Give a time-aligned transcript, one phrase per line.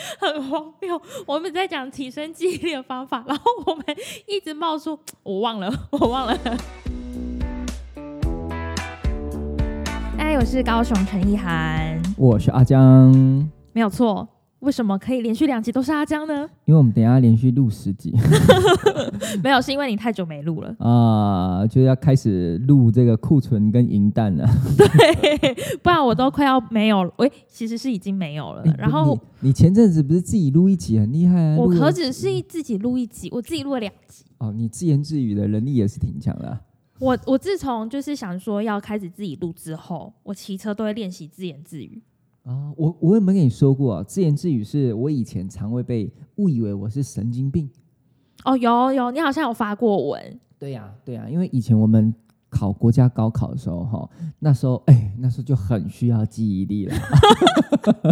[0.18, 1.00] 很荒谬。
[1.26, 3.84] 我们在讲提升记忆力的方法，然后我们
[4.26, 6.38] 一直冒出我忘了，我忘了。
[10.18, 13.12] 哎，我是高雄陈意涵，我是阿江，
[13.72, 14.28] 没有错。
[14.60, 16.48] 为什么可以连续两集都是阿江呢？
[16.64, 18.12] 因为我们等下连续录十集，
[19.42, 24.44] 没有，是因为你太久没录了 啊，就要开始录这个库存跟银弹了。
[24.76, 27.12] 对，不然我都快要没有了。
[27.18, 28.64] 喂，其实是已经没有了。
[28.76, 31.56] 然后你前阵子不是自己录一集很厉害啊？
[31.56, 34.24] 我何止是自己录一集，我自己录了两集。
[34.38, 36.58] 哦，你自言自语的能力也是挺强的。
[36.98, 42.02] 我我自从就是想说要开始自己录之后，我骑车都会练习自言自语。
[42.48, 44.02] 啊，我我有没有跟你说过啊？
[44.02, 47.68] 自言自语是我以前常会被误以为我是神经病。
[48.46, 50.40] 哦，有有，你好像有发过文。
[50.58, 52.14] 对呀，对呀，因为以前我们
[52.48, 54.08] 考国家高考的时候，哈，
[54.38, 56.96] 那时候哎，那时候就很需要记忆力了。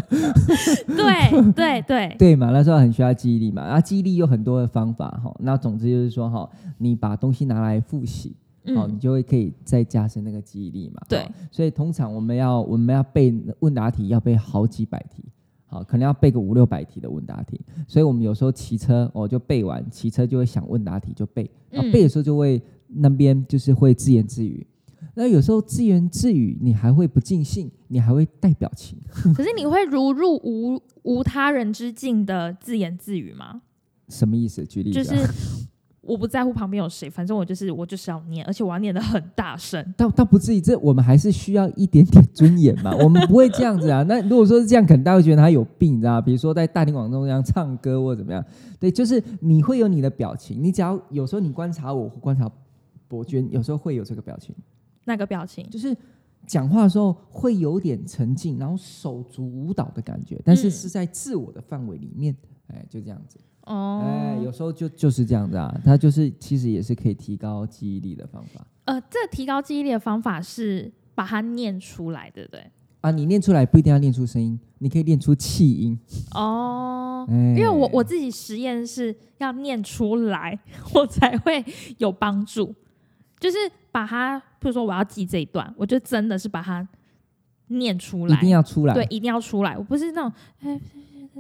[0.87, 5.35] 对对对 对嘛，那时候很需要记忆力嘛，然后记忆力有很多的方法哈。
[5.39, 8.37] 那总之就是说哈，你把东西拿来复习。
[8.75, 11.01] 好，你就会可以再加深那个记忆力嘛。
[11.09, 15.23] 对，所以通常我们要我们要背问答题，要背好几百题，
[15.67, 17.61] 好，可能要背个五六百题的问答题。
[17.87, 24.67] 所以我们有时候骑车，我就背完，骑车就会想问答题就背，然后背的时候就会那边就是会自言自语。
[25.15, 28.99] 那有时候自言自语，你还会不尽兴，你还会带表情。
[29.35, 33.63] 可 是你会如入无无他人之境的自言自语吗？
[34.09, 34.65] 什么意思？
[34.67, 35.15] 举例就是。
[36.07, 39.95] 我不在乎旁边有谁，反正我就是我就是要念，而且我要念的很大声。
[39.97, 42.95] 倒倒不至于，这我们还是需要一点点尊严嘛。
[43.03, 44.03] 我们不会这样子啊。
[44.05, 48.45] 那如果说是这样，可能大家会觉得他有病，你知道比如说在大庭广众这样唱歌或怎么样，
[48.79, 50.63] 对，就是你会有你的表情。
[50.63, 52.51] 你只要有时候你观察我，观察
[53.09, 54.55] 伯娟，有时候会有这个表情。
[55.05, 55.69] 那个表情？
[55.71, 55.97] 就是
[56.47, 62.37] 讲话的时候会有点沉静，然后手足舞蹈的感觉，但是是在自我的范围里面，
[62.69, 63.39] 哎，就这样子。
[63.67, 68.65] 哦，哎，有时候就就是这样子啊，它就是其实也是可以提高记忆力的方法。
[68.85, 72.65] 呃，这提高记忆力的方法是把它念出来，对不对？
[73.01, 75.99] 啊，你念出来不一定要念出声音，你可以念出气音。
[76.33, 80.59] 哦，因为我我自己实验是要念出来，
[80.95, 81.65] 我才会
[81.99, 82.73] 有帮助。
[83.41, 83.57] 就是
[83.91, 86.87] 把它，比如说我要记这一段，我就真的是把它
[87.67, 89.77] 念出来，一定要出来，对，一定要出来。
[89.77, 90.81] 我不是那种哎。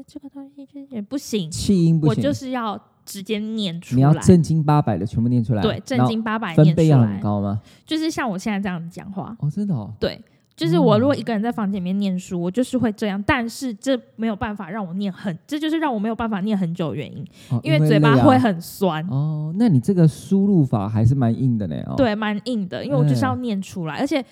[0.06, 3.96] 这个东西就也不行，气音不行，我就是要直接念出来。
[3.96, 7.60] 你要正经八百的全部念出来，对，正经八百，分贝要很高吗？
[7.84, 10.20] 就是像我现在这样子讲话哦，真的哦，对，
[10.56, 17.24] 就是我如果一个人在房间里面念书，我就是会这样，但是这没有办法让我念很，这就是让我没有办法念很久的原因，
[17.62, 19.54] 因为嘴巴会很酸哦。
[19.58, 24.24] 那你这个输入法还是蛮硬的呢，哦，对，蛮硬的，因为我就是要念出来，而且。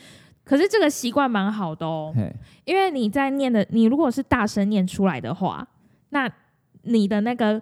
[0.45, 2.13] 可是这个习惯蛮好的哦，
[2.65, 5.67] 因为你在念的，你如果是大声念出来的话，
[6.11, 6.31] 那
[6.83, 7.61] 你的那个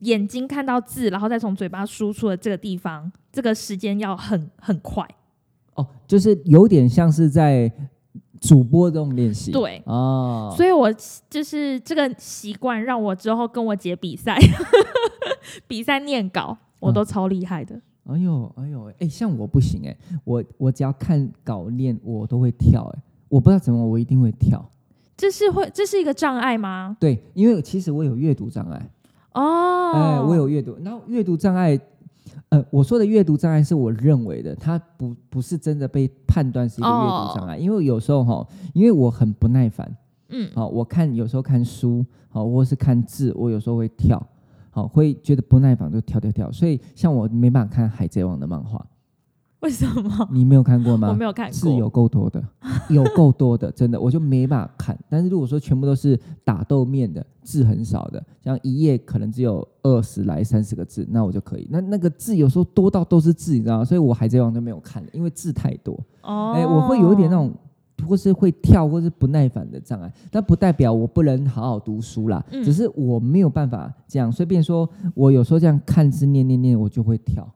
[0.00, 5.06] 眼睛看到字，然后再从嘴巴输出的这个地方，这个时间要很很快。
[5.74, 7.72] 哦，就是有点像是在
[8.40, 9.50] 主播这种练习。
[9.50, 10.92] 对，哦，所以我
[11.30, 14.38] 就是这个习惯，让我之后跟我姐比赛，
[15.66, 17.80] 比赛念稿，我都超厉害的。
[18.04, 24.64] 哎呦，哎呦，哎，像我不行哎，我我只要看稿练，我都会跳哎，我不知道怎么，我一定会跳。
[25.16, 26.96] 这是会，这是一个障碍吗？
[27.00, 28.90] 对，因为其实我有阅读障碍。
[29.32, 29.92] 哦。
[29.94, 31.78] 哎，我有阅读，然后阅读障碍，
[32.48, 39.96] 呃，我说的阅读障碍是我认为的，它不不是真的被判断是一个阅读障碍，因为有时候哈，因为我很不耐烦，
[40.28, 44.20] 嗯，好，我看有时候看书，好，或是看字，我有时候会跳。
[44.74, 48.84] 好，会觉得不耐烦就跳跳跳，所以像我没办法看《海贼王》的漫画，
[49.60, 50.28] 为什么？
[50.32, 51.10] 你没有看过吗？
[51.10, 52.42] 我没有看过，字有够多的，
[52.88, 54.98] 有够多的，真的，我就没办法看。
[55.08, 61.68] 但是如果说全部都是打斗面的，字很少的，像一页可能只有二十来三十个字，那我就可以。
[61.70, 63.84] 那那个字有时候多到都是字，你知道吗？
[63.84, 65.96] 所以我《海贼王》都没有看，因为字太多。
[66.22, 67.52] 哦，哎，我会有一点那种。
[68.06, 72.44] 或是会跳，或是不耐烦的障碍，但不代表我不能好好读书啦。
[72.50, 77.48] 只是我没有办法这样，所以变说我有时候这样看字念念念，我就会跳。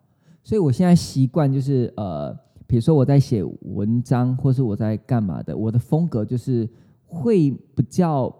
[0.44, 2.32] 所以我现在习惯就是呃，
[2.66, 6.66] 比如说我在写文章，或是我在干嘛的，我的风格就是
[7.06, 8.34] 会比较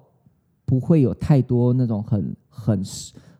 [0.64, 2.82] 不会有太多那种很很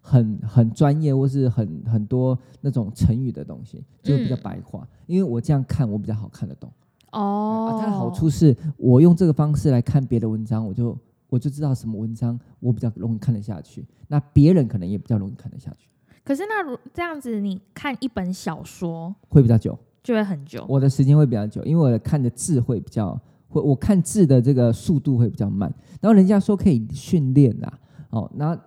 [0.00, 4.86] 很很专业，或是很很多那种成语的东西，就比较白话。
[5.06, 6.70] 因为我这样看，我比较好看得懂。
[7.18, 10.96] 哦，它的好处是我用这个方式来看别的文章，我就
[11.28, 15.88] 我就知道什么文章我比较容易看得下去，那别人可能也比较容易看得下去。
[16.22, 20.64] 可是那如这样子，你看一本小说会比较久，就会很久。
[20.68, 23.18] 我的时间会比较久，因为我的看的字会比较，
[23.48, 25.72] 会我看字的这个速度会比较慢。
[26.00, 27.78] 然后人家说可以训练啦，
[28.10, 28.58] 哦，那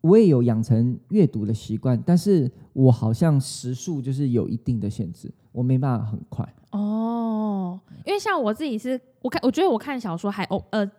[0.00, 6.46] 我也有养成阅读的习惯，但是我好像时速就是有一定的限制，我没办法很快。
[6.70, 10.90] 哦，因为像我自己是，我看我觉得我看小说还哦呃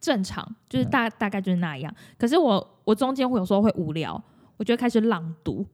[0.00, 1.94] 正常，就是大大概就是那样。
[2.18, 4.22] 可是我我中间会有时候会无聊，
[4.56, 5.64] 我就开始朗读。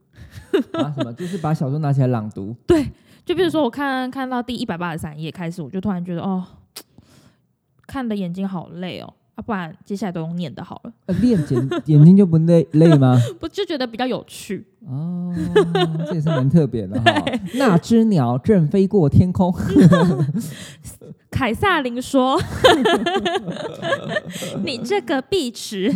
[0.72, 0.92] 啊？
[0.96, 1.12] 什么？
[1.14, 2.54] 就是把小说拿起来朗读？
[2.66, 2.84] 对，
[3.25, 6.44] 就比如说我看看到第一百八十三页开始，我就突然觉得哦，
[7.86, 10.93] 看的眼睛好累哦，啊，不然接下来都用念的好了。
[11.20, 13.17] 练眼眼睛就不累累吗？
[13.38, 15.32] 不就觉得比较有趣哦，
[16.08, 17.25] 这也是蛮特别的哈。
[17.55, 19.55] 那只鸟正飞过天空。
[21.38, 22.37] 凯撒琳说：
[24.67, 25.87] “你这个碧池。”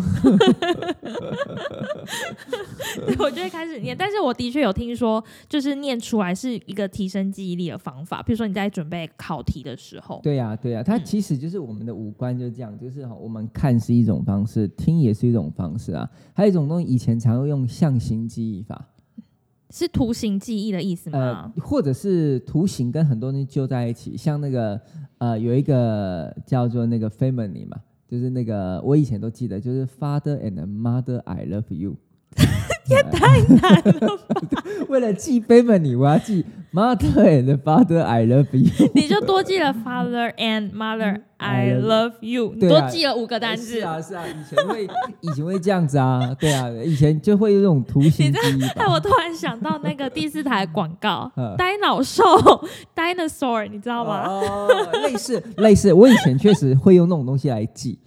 [3.18, 8.22] 我就会开始念，但是我的确有听说，就是念出来是一个提升记忆力的方法。
[8.22, 16.08] 比如说你在准备考题的时候，对呀，对呀，它其实就是我们的五官就是这样，就是我们看是一种方式，听也是一种方式啊。
[16.32, 18.90] 还有一种东西，以前常用象形记忆法。
[19.74, 21.50] 是图形记忆的意思吗？
[21.56, 24.78] 呃，或者是图形跟很多东西揪在一起，像那个
[25.16, 31.96] 呃，有一个叫做那个 family 嘛，就是那个我以前都记得，就是 father and mother I love you。
[32.88, 34.64] 也太难了吧！
[34.88, 38.90] 为了记 family，我要记 mother and father I love you。
[38.94, 43.78] 你就多记了 father and mother I love you，你多记了五个单词。
[43.78, 44.88] 是啊，是啊，以前会
[45.20, 48.62] 以前会这样子啊，对啊，以前就会有这种图形记忆。
[48.76, 52.22] 但我突然想到那个第四台广告，呆脑兽
[52.94, 54.26] dinosaur，你知道吗？
[54.28, 54.68] 哦，
[55.04, 57.98] 类似类似，我以前确实会用那种东西来记。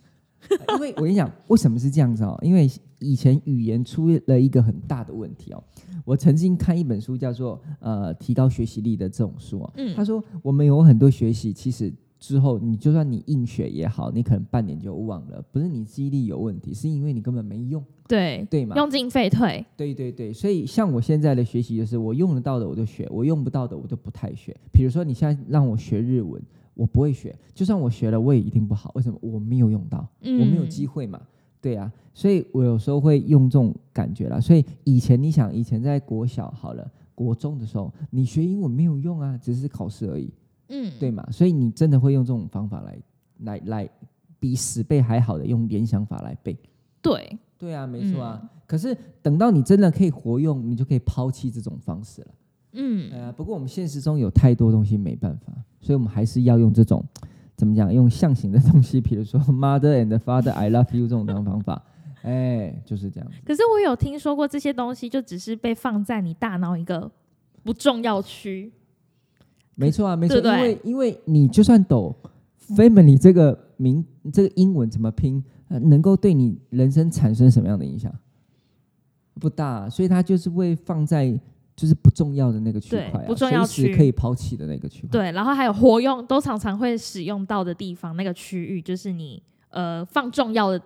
[0.70, 2.38] 因为我跟你讲，为什么是这样子哦？
[2.44, 2.70] 因为
[3.00, 5.64] 以前语言出了一个很大的问题哦。
[6.04, 9.74] 我曾经看一本书，叫做《呃提高学习力》的这种书哦。
[9.78, 9.96] 嗯。
[9.96, 15.44] 他说，我们有很多学习，其实之后你就算你硬学也好，你可能半年就忘了。
[15.52, 17.84] 不是你记忆力有问题，是因为你根本没用。
[18.08, 19.66] 对对嘛，用进废退。
[19.76, 24.56] 对对对，所以像我现在的学习，就是我用得到的我就学，我用不到的我就不太学。
[24.72, 26.42] 比如说你现在让我学日文。
[26.78, 28.92] 我不会学，就算我学了，我也一定不好。
[28.96, 29.18] 为什么？
[29.22, 31.22] 我没有用到，我没有机会嘛。
[31.66, 34.40] 对啊，所以我有时候会用这种感觉啦。
[34.40, 40.32] 所以以前你想，以前在国小好了，国中的时候，你学英文没有用啊，只是考试而已。
[40.70, 41.28] 嗯，对嘛？
[41.32, 43.00] 所以你真的会用这种方法来
[43.40, 43.90] 来来，
[44.40, 46.56] 比死背还好的用联想法来背。
[47.02, 48.48] 对，对啊，没错啊。
[48.68, 52.28] 可是等到你真的可以活用，你就可以抛弃这种方式了。
[52.74, 55.52] 嗯，呃，不过我们现实中有太多东西没办法，
[55.82, 57.04] 所以我们还是要用这种
[57.56, 61.82] 怎么讲，用象形的东西，比如说 mother and father I love you 这种方法，
[62.22, 63.32] 哎，就是这样。
[63.46, 67.10] 可是我有听说过这些东西，就只是被放在你大脑一个
[67.64, 68.72] 不重要区。
[69.76, 72.16] 没错啊，没错，因为因为你就算懂
[72.76, 78.14] family 这个名这个英文怎么拼，能够对你人生产生什么样的影响？
[79.40, 81.40] 不大，所以它就是会放在。
[81.76, 85.10] 就是不重要的那个区块，不重要区可以抛弃的那个区块。
[85.12, 90.82] 对，然后还有活用都常常会使用到的地方，那个区域就是你呃放重要的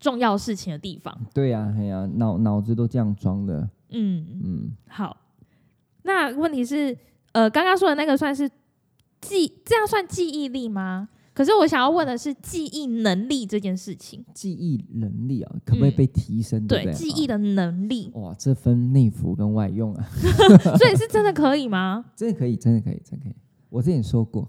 [0.00, 1.14] 重要事情的地方。
[1.34, 3.68] 对呀，哎呀，脑脑子都这样装的。
[3.90, 5.16] 嗯嗯，好。
[6.02, 6.96] 那问题是，
[7.32, 8.48] 呃，刚刚说的那个算是
[9.20, 11.10] 记，这样算记忆力吗？
[11.38, 14.24] 可是我想要问的是记忆能力这件事情。
[14.34, 16.66] 记忆能力啊，可不可以被提升？
[16.66, 18.10] 对，记忆的能力。
[18.14, 20.04] 哇，这分内服跟外用啊。
[20.76, 22.06] 所以是真的可以吗？
[22.16, 23.36] 真的可以，真的可以，真的可以。
[23.68, 24.48] 我之前说过。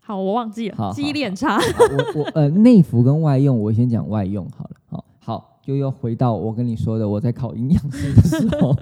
[0.00, 1.56] 好，我忘记了，记忆力很差。
[1.56, 4.76] 我我呃， 内服跟外用，我先讲外用好了。
[4.86, 8.76] 好，好，就又回到我跟你说的，我在考营养师的时候。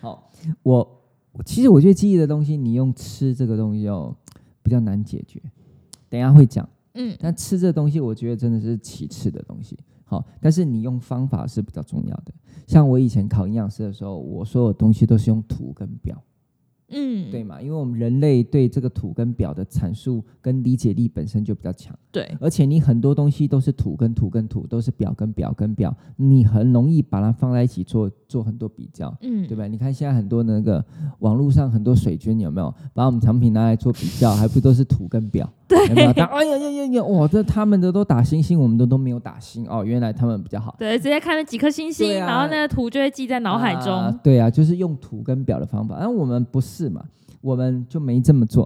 [0.00, 0.28] 好，
[0.64, 1.00] 我
[1.44, 4.12] 其实我觉得记忆的东西，你用吃这个东西哦，
[4.64, 5.40] 比较难解决。
[6.12, 12.34] 等下会讲，嗯，但吃这东西，我觉得真的是其次的东西，好，但是你用方法是比较重要的。
[12.66, 16.22] 像我以前考营养师的时候，我所有东西都是用图跟表。
[16.92, 17.60] 嗯，对嘛？
[17.60, 21.94] 因为我们人类对这个土跟表的阐述跟理解力本身就比较强。
[22.10, 29.14] 对，而且你很多东西都是土跟土跟土，都是表跟表跟表，你很容易把它放在一起做做很多比较。
[29.22, 29.66] 嗯，对吧？
[29.66, 30.84] 你看现在很多那个
[31.20, 35.50] 网络上很多水军有没有把我们产品拿来做比较，还不都是土跟表？
[35.66, 36.10] 对，有没有？
[36.10, 37.04] 哎呀呀呀呀！
[37.04, 39.82] 哇，这他们的都打星星，我们的都没有打星哦。
[39.82, 40.76] 原来他们比较好。
[40.78, 44.18] 对，直接看了几颗星星，然后那个图就会记在脑海中。
[44.22, 45.94] 对啊，就是用图跟表的方法。
[45.96, 47.04] 而我们不是嘛？
[47.40, 48.64] 我们就没这么做。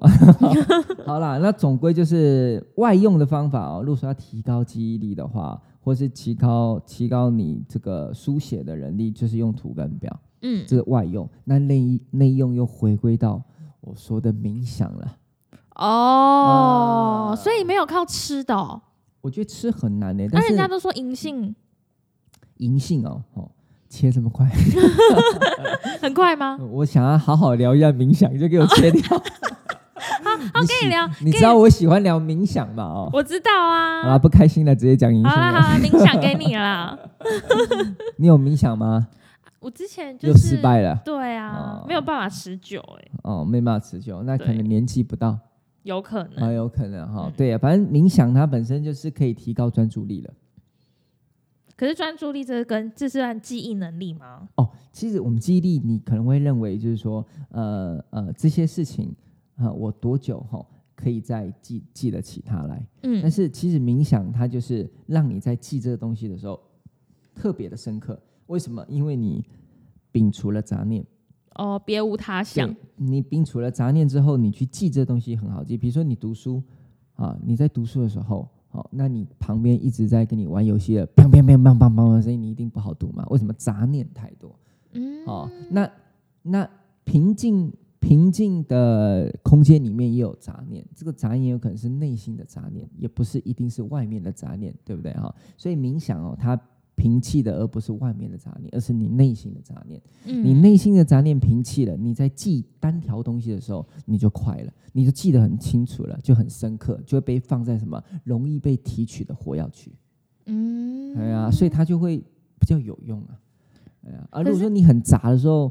[1.06, 3.80] 好啦，那总归就是外用的方法哦。
[3.80, 10.20] 如果说要提高记忆力的话，或是提高提高你这个书写的能力，就是用图跟表。
[10.42, 11.26] 嗯，这是外用。
[11.44, 13.42] 那内内用又回归到
[13.80, 15.16] 我说的冥想了。
[15.76, 18.82] 哦，所以没有靠吃的。
[19.22, 21.54] 我觉得吃很难呢，但人家都说银杏
[22.58, 23.50] 银杏哦，哦，
[23.88, 24.46] 切这么快，
[26.00, 26.58] 很快吗？
[26.72, 29.02] 我想要好好聊一下冥想，就给我切掉。
[30.22, 31.08] 好，好跟你聊。
[31.22, 32.84] 你知道我喜欢聊冥想吗？
[32.84, 34.02] 哦，我知道啊。
[34.02, 35.30] 好了，不开心了，直接讲冥想。
[35.30, 36.98] 好了好了，冥想给你了。
[38.18, 39.08] 你有冥想吗？
[39.60, 41.00] 我之前就失败了。
[41.04, 43.08] 对啊，没有办法持久哎。
[43.24, 45.36] 哦，没办法持久，那可能年纪不到。
[45.82, 47.30] 有可能啊，有可能哈。
[47.36, 50.30] 对啊，反正冥想它本身就是可以提高专注力了。
[51.76, 54.48] 可是专注力这跟这是算记忆能力吗？
[54.56, 59.14] 哦，其实我们记忆力，你可能会认为就是说，呃呃，这些事情
[59.56, 60.64] 啊，我多久哈
[60.94, 62.86] 可以再记记得起它来？
[63.02, 63.20] 嗯。
[63.20, 66.58] 但是其实冥想它就是让你在记这个东西的时候
[67.34, 68.18] 特别的深刻。
[68.46, 68.82] 为什么？
[68.88, 69.44] 因为你
[70.10, 71.04] 摒除了杂念。
[71.56, 72.74] 哦，别无他想。
[72.96, 75.76] 你摒除了杂念之后，你去记这东西很好记。
[75.76, 76.62] 比如说你读书
[77.16, 78.48] 啊，你在读书的时候。
[78.76, 83.24] 好，那你旁边一直在跟你玩游戏的，砰砰砰砰砰砰的声音，你一定不好读嘛？
[83.30, 84.54] 为什么杂念太多？
[84.92, 85.90] 嗯，好，那
[86.42, 86.68] 那
[87.04, 95.10] 平静平静的空间里面也有杂念，这个杂念有可能是内心的杂念，也不是一定是外面的杂念，对不对？
[95.14, 96.60] 哈，所以冥想哦，它。
[96.96, 100.00] 平气的，而不是外面的杂念，而是你内心的杂念。
[100.24, 109.92] 嗯，你内心的杂念平气了，你在记单条东西的时候，你就快了，你就记得很清楚了，就很深刻，就会被放在什么容易被提取的火药区。
[110.46, 112.18] 嗯，哎呀，所以它就会
[112.58, 113.38] 比较有用啊。
[114.06, 115.70] 哎呀，而如果说你很杂的时候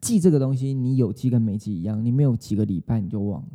[0.00, 3.48] 记这个东西，你有记跟没记一样，你没有几个礼拜你就忘了。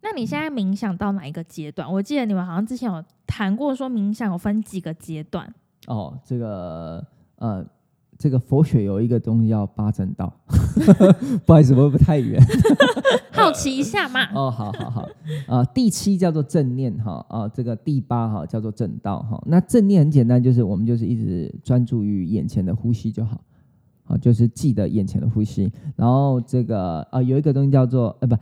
[0.00, 1.92] 那你现在冥想到哪一个阶段？
[1.92, 5.52] 我记得你们好像之前有谈过，说冥想有分几个阶段。
[5.88, 7.04] 哦，这个
[7.36, 7.64] 呃，
[8.18, 10.30] 这个佛学有一个东西叫八正道，
[11.46, 12.40] 不好意思，我不太远？
[13.32, 14.24] 好奇一下嘛。
[14.34, 15.08] 哦，好好好，
[15.46, 19.42] 啊，第七叫做正念哈，啊，这个第八哈叫做正道哈。
[19.46, 23.40] 那正念很简单，就是我们就是一直专注于眼前的呼吸就好，
[24.04, 25.72] 啊，就是记得眼前的呼吸。
[25.96, 28.36] 然后这个啊，有一个东西叫做呃不，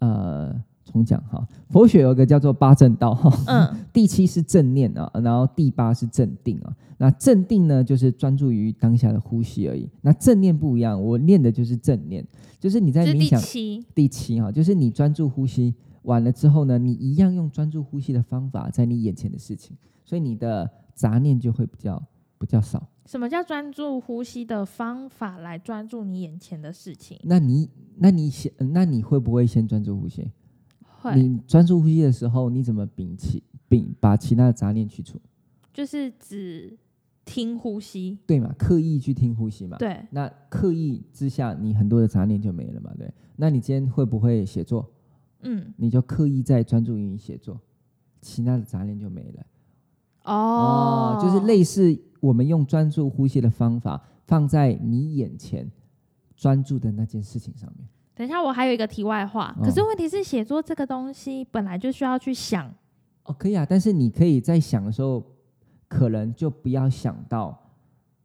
[0.00, 0.62] 呃。
[0.84, 6.76] 重讲哈，佛学有一个叫做八正道哈，嗯， 第七是正念啊，然后第八是正定啊。
[6.98, 9.88] 那正定呢，就是专注于当下的呼吸而已。
[10.02, 12.26] 那正念不一样，我念的就是正念，
[12.58, 22.02] 就是你在冥想第七，第七哈，就是你专注呼吸完了之后呢，你一样用专注呼吸的方法在你眼前的事情，所以你的杂念就会比较
[22.38, 22.86] 比较少。
[23.06, 27.18] 什么叫专注呼吸的方法来专注你眼前的事情？
[27.24, 30.30] 那你那你先，那你会不会先专注呼吸？
[31.14, 35.18] 你专注呼吸的时候，你怎么摒弃、摒把其他的杂念去除？
[35.72, 36.76] 就是只
[37.24, 38.52] 听呼吸，对嘛？
[38.58, 39.76] 刻意去听呼吸嘛？
[39.78, 40.04] 对。
[40.10, 42.92] 那刻意之下，你很多的杂念就没了嘛？
[42.98, 43.12] 对。
[43.36, 44.90] 那你今天会不会写作？
[45.42, 45.72] 嗯。
[45.76, 47.58] 你就刻意在专注于写作，
[48.20, 49.46] 其他的杂念就没了。
[50.24, 51.18] 哦。
[51.22, 55.70] 就是类似我们用专注呼吸的方法，放在你眼前
[56.36, 57.88] 专注的那件事情上面。
[58.20, 59.56] 等一下，我还有一个题外话。
[59.64, 62.70] 可是问题是，写作这个东西本来就需要去想。
[63.22, 65.24] 哦，可以啊，但是你可以在想的时候，
[65.88, 67.58] 可能就不要想到，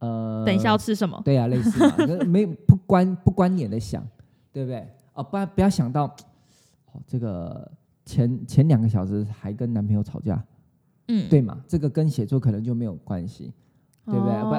[0.00, 1.18] 呃，等一下要吃什么？
[1.24, 1.96] 对啊，类似嘛，
[2.28, 4.06] 没不关不关联的想，
[4.52, 4.86] 对不对？
[5.14, 6.04] 哦，不然不要想到，
[6.92, 7.66] 哦，这个
[8.04, 10.44] 前前两个小时还跟男朋友吵架，
[11.08, 11.58] 嗯，对嘛？
[11.66, 13.50] 这个跟写作可能就没有关系，
[14.04, 14.42] 对不对？
[14.42, 14.50] 不，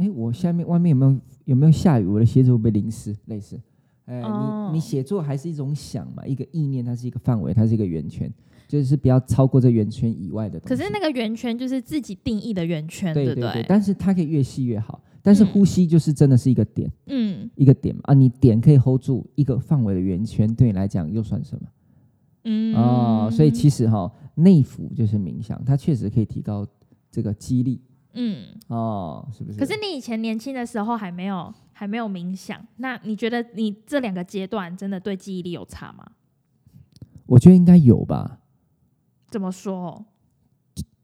[0.00, 2.06] 哎，我下面外面有没有有没有下雨？
[2.06, 3.60] 我的鞋子会被淋湿，类似。
[4.06, 8.32] 哎，你你写作还是一种想嘛，一个意念，它是一个范围，它是一个圆圈，
[8.66, 10.74] 就是不要超过这圆圈以外的东西。
[10.74, 13.64] 可是那个圆圈就是自己定义的圆圈，对对对。
[13.68, 15.02] 但是它可以越细越好。
[15.22, 21.68] 但是呼吸就是真的是一个点，嗯，一个点嘛啊，你点可以 hold 住一个范围的圆圈，对你来讲又算什么？
[22.44, 26.64] 嗯哦，所以其实哈，内服就是冥想，它确实可以提高
[27.10, 27.80] 这个肌力。
[28.16, 29.58] 嗯哦，是不是？
[29.58, 31.54] 可是你以前年轻的时候还没有。
[31.78, 36.06] 还没有冥想，那你觉得你这两个阶段真的对记忆力有差吗？
[37.26, 38.38] 我觉得应该有吧。
[39.28, 40.06] 怎么说？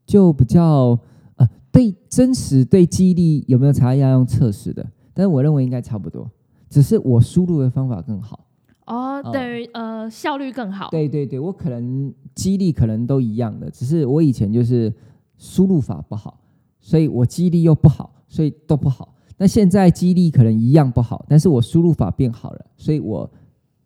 [0.07, 0.97] 就比较
[1.35, 6.27] 呃，对真实对记忆力有没有差要用测试的，但是我认为应该差不多，
[6.71, 8.47] 只是我输入的方法更好。
[8.87, 10.89] 哦，等于呃效率更好。
[10.89, 14.91] 对对对，我可能记忆力可能都一样的，只是我以前就是
[15.37, 16.39] 输入法不好，
[16.83, 19.15] 所以我记忆力又不好，所以都不好。
[19.37, 23.29] 那现在记忆力可能一样不好，但是我输入法变好了，所以我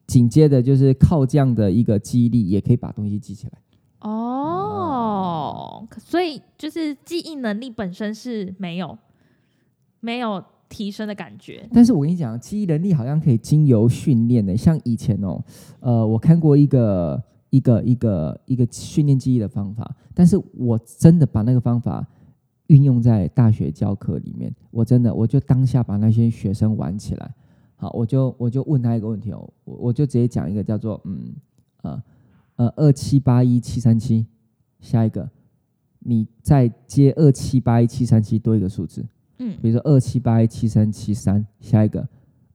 [0.07, 3.53] 紧接着就是靠这样的一个记忆力，也可以把东西记起来。
[4.01, 8.97] 哦，所以就是记忆能力本身是没有
[9.99, 11.67] 没有提升的感觉。
[11.71, 15.43] 但是我跟你讲，记忆能力好像可以经由训练的，像以前哦，
[15.79, 22.05] 呃，我看过一个一个一个一个训练记忆的方法，但是我真的把那个方法
[22.67, 24.53] 运用在大学教课里面。
[24.71, 27.33] 我真的，我就当下把那些学生玩起来。
[27.75, 31.35] 好，我就我就问他一个问题哦，我我就直接讲一个叫做嗯
[31.83, 32.03] 呃
[32.55, 34.25] 呃二七八一七三七，
[34.79, 35.29] 下一个
[35.99, 39.05] 你再接二七八一七三七多一个数字，
[39.37, 42.07] 嗯，比如说二七八一七三七三，下一个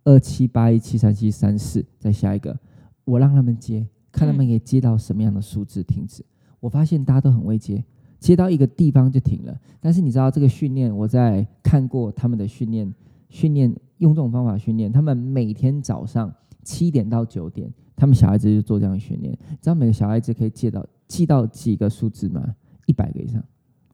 [0.02, 2.58] 二七八一七三七三四，再下一个，
[3.04, 6.24] 我让他们接，看他们可以接到什么样的数字停止。
[6.58, 7.84] 我发现大家都很会接，
[8.22, 9.54] 接到一个地方就停了。
[9.80, 12.94] 但是你知道这个训练，我在看过他们的训练，
[13.28, 19.36] 训练用这种方法训练，他们每天早上七点到九点，他们小孩子就做这样的训练。
[19.60, 22.54] 知道每个小孩子可以记到记到几个数字吗？
[22.86, 23.42] 一百个以上。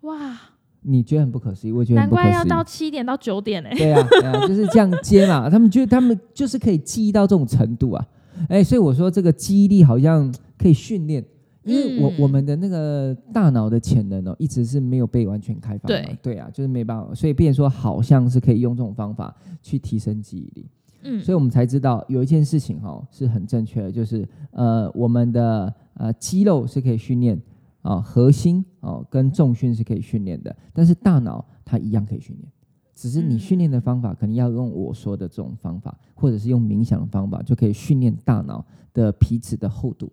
[0.03, 0.39] 哇！
[0.83, 3.71] 你觉得很不可思议，我觉得难怪要到七点到九点呢。
[3.77, 5.49] 对啊，对啊，就是这样接嘛。
[5.51, 8.07] 他们觉得他们就是可以记忆到这种程度啊。
[8.49, 11.25] 哎，所以我说这个记忆力好像可以训练。
[11.69, 15.87] 因为我我们的那个大脑的潜能哦，一直是没有被完全开发。
[15.87, 20.67] 对对啊，就是没办法，所以变说好像是可以用这种方法去提升记忆力。
[21.03, 27.41] 嗯，所以我们才知道有一件事情哈是很正确的，就是呃我们的呃肌肉是可以训练
[27.83, 32.51] 啊，核心哦跟重训是可以训练的，但是大脑它一样可以训练，
[32.97, 40.11] 只是你训练的方法可能要用我说的这种方法，或者是用冥想的方法，就可以训练大脑的皮质的厚度。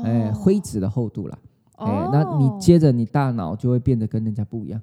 [0.00, 1.38] 哦，哎，灰质的厚度啦，
[1.76, 4.80] 哎，那你接着你大脑就会变得跟人家不一样。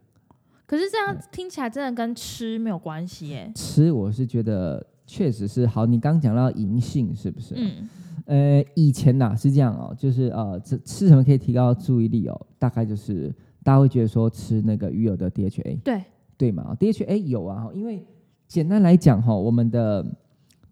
[0.66, 3.52] 可是这样听起来真的跟吃没有关系耶？
[3.56, 5.86] 吃我是觉得确实是好。
[5.86, 7.56] 你刚讲到银杏是不是？
[7.56, 7.90] 嗯，
[8.26, 12.48] 呃，以前呐是这样哦，就是呃，吃吃什么可以提高注意力哦？
[12.60, 13.34] 大概就是
[13.64, 16.04] 大家会觉得说吃那个鱼油的 DHA，对
[16.38, 18.06] 对嘛？DHA 有啊，因为
[18.48, 20.06] 简单来讲哈，我们的。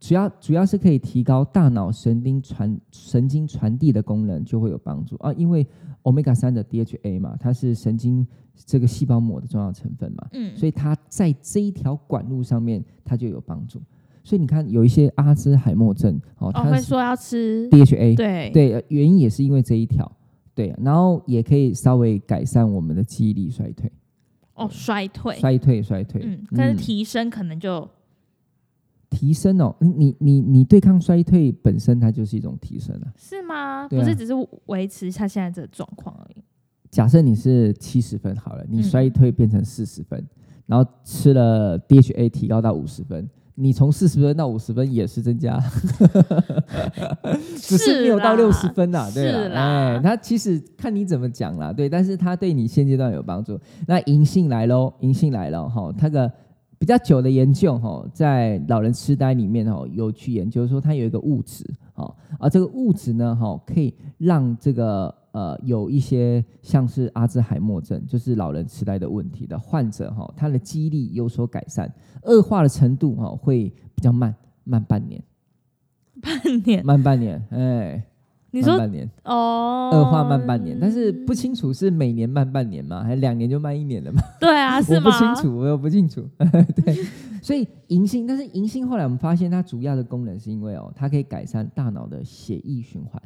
[0.07, 5.33] 主要主要是可以提高大脑神经传神经传递的功能，就会有帮助啊。
[5.33, 5.65] 因为
[6.03, 8.25] omega 三的 DHA 嘛，它是神经
[8.67, 13.81] 这个细胞膜的重要成分嘛，嗯，所以它在这一条管路上面，它就有帮助。
[14.23, 20.11] 所以你看，有一些阿兹海默症哦，他会说要吃 DHA，对对，原因也是因为这一条，
[20.53, 23.91] 对，然后也可以稍微改善我们的记忆力衰退。
[24.53, 27.89] 哦，衰退，衰退，衰退，嗯，但是提升可能就。
[29.15, 33.87] 提升哦，你你你你对抗衰退本身它就是一种提升啊，是吗？
[33.87, 34.33] 不是只是
[34.65, 36.43] 维持他现在这个状况而已。
[36.91, 40.21] 假设你是七十分好了，你衰退变成四十分，
[40.65, 45.57] 然后吃了 DHA 提高到五十分，你从四十分到五十分也是增加，
[47.55, 53.57] 只是没有到六十分呐，对啦，哎，它其实看你怎么讲啦，对，但是它对你现阶段有帮助。
[53.87, 56.29] 那银杏来喽，银杏来了哈，它个。
[56.77, 71.91] 比较久的研究哈，在老人痴呆里面哦，有去研究说它有一个物质哈，而这个物质呢哈，可以让这个呃有一些像是阿兹海默症，就是老人痴呆的问题的患者哈，他的记忆力有所改善，
[72.23, 75.23] 恶化的程度哈会比较慢，慢半年，
[76.21, 78.03] 半年，慢半年，哎。
[78.55, 83.03] 你说半年哦，恶化慢半年，但是不清楚是每年慢半年吗？
[83.03, 84.21] 还是两年就慢一年了吗？
[84.39, 85.07] 对啊， 是吗？
[85.07, 86.25] 我不清楚，我又不清楚。
[86.85, 86.95] 对，
[87.41, 93.21] 所以银杏，但是银杏后来我们发现它主要的功能是因为哦，它可以改善大脑的血液循环，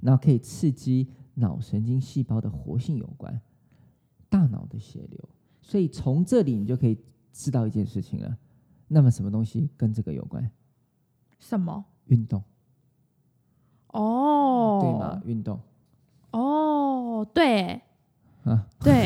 [0.00, 3.40] 然后可以刺激脑神经细胞的活性有关，
[4.28, 5.28] 大脑的血流。
[5.60, 6.96] 所以从这里你就可以
[7.32, 8.36] 知道一件事情了。
[8.86, 10.48] 那么什么东西跟这个有关？
[11.38, 11.84] 什么？
[12.06, 12.42] 运动。
[13.92, 15.58] 哦，对嘛，运动。
[16.32, 17.80] 哦，对，
[18.44, 19.04] 啊，对，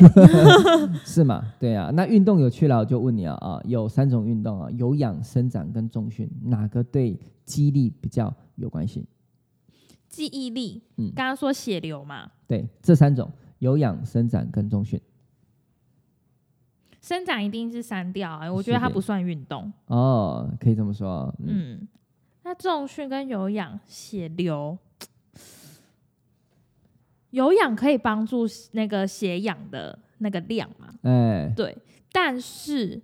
[1.05, 1.43] 是嘛？
[1.59, 9.07] 对啊，那运动有趣了，我就问你啊啊，有三种运动啊，有氧、伸展跟重训，哪个对肌力比较有关系？
[10.09, 15.01] 记忆力，嗯，刚刚说血流嘛，对，这三种有氧、伸展跟重训，
[17.01, 19.73] 伸展一定是删掉，哎，我觉得它不算运动。
[19.87, 21.89] 哦，可以这么说，嗯。
[22.47, 24.77] 那重训跟有氧血流，
[27.31, 30.89] 有氧可以帮助那个血氧的那个量嘛？
[31.05, 31.75] 哎，对，
[32.13, 33.01] 但是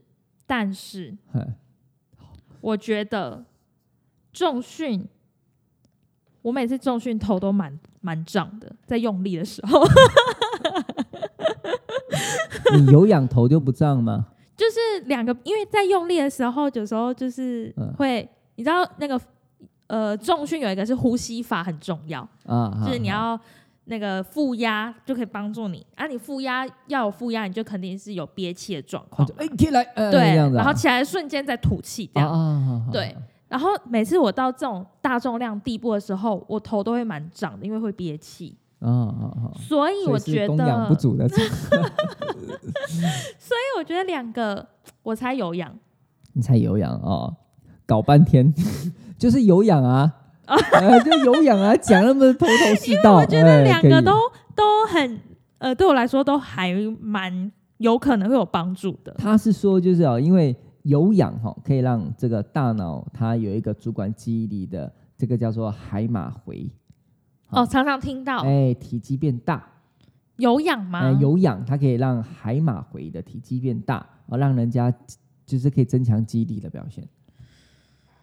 [0.46, 1.16] 但是，
[2.60, 3.42] 我觉得
[4.30, 5.08] 重训，
[6.42, 9.82] 我每次重训头都蛮蛮胀的，在用力的时候。
[12.76, 14.26] 你有氧头就不胀吗？
[14.54, 18.28] 就是两个，因为在用力的时候，有时候就是会。
[18.60, 19.18] 你知道那个
[19.86, 23.40] 呃重训有一个是呼吸法很重要啊，就是你要
[23.86, 29.26] 那个负压就可以帮助你啊，你负压要有负压，你就肯定是有憋气的状况。
[29.38, 32.90] 哎，起来，对，然后起来瞬间再吐气这样。
[32.92, 33.16] 对，
[33.48, 38.54] 然后每次我到这种大重量地步的时候，我头都会蛮胀的，因为会憋气。
[38.80, 39.52] 啊啊啊！
[39.58, 41.40] 所以我觉得供氧不足的， 所
[43.56, 44.66] 以我觉得两个
[45.02, 45.74] 我猜有氧，
[46.34, 47.34] 你猜有氧哦，
[47.90, 48.54] 搞半天
[49.18, 50.14] 就是有氧啊，
[51.04, 54.12] 就有氧啊，讲那么头头是道， 我觉得两个都
[54.54, 55.18] 都很
[55.58, 59.12] 呃，对我来说都还蛮有可能会有帮助的。
[59.18, 66.70] 他是说就是啊，因为有氧哈可以让这个大脑它有一个主管记忆力的，这个叫做海马回。
[67.48, 69.66] 哦，常常听到，哎，体积变大，
[70.36, 71.10] 有氧吗？
[71.20, 74.94] 有氧，它可以让海马回的体积变大，哦，让人家
[75.44, 77.06] 就是可以增强记忆力的表现。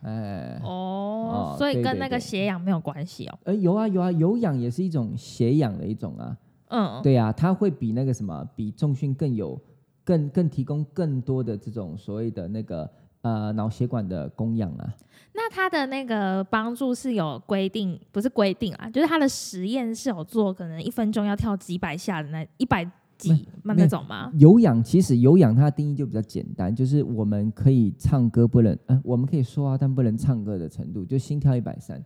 [0.02, 3.40] 哎，哦，所以跟那个血氧没有关系哦。
[3.44, 6.38] 呃，有啊有啊，有氧也是一种血氧的一种啊。
[6.70, 9.60] 嗯，对啊，它会比那个什么，比重训更有，
[10.04, 12.90] 更更提供更多的这种所谓的那个。
[13.24, 14.88] 呃，脑血管的供氧啊，
[15.34, 24.32] 那它的那个帮助是有规定，不是规定啊，就是它的实验是有做，可能一分钟要跳几百下的那一百几那那种吗？
[24.38, 32.04] 有氧其实有氧它的定义就比较简单，就是我们可以唱歌不能，呃，我们可以说话但不能唱歌的程度，就心跳一百三。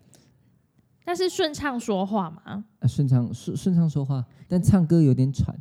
[1.04, 2.64] 但是顺畅说话吗？
[2.88, 5.56] 顺畅顺顺畅说话，但唱歌有点喘。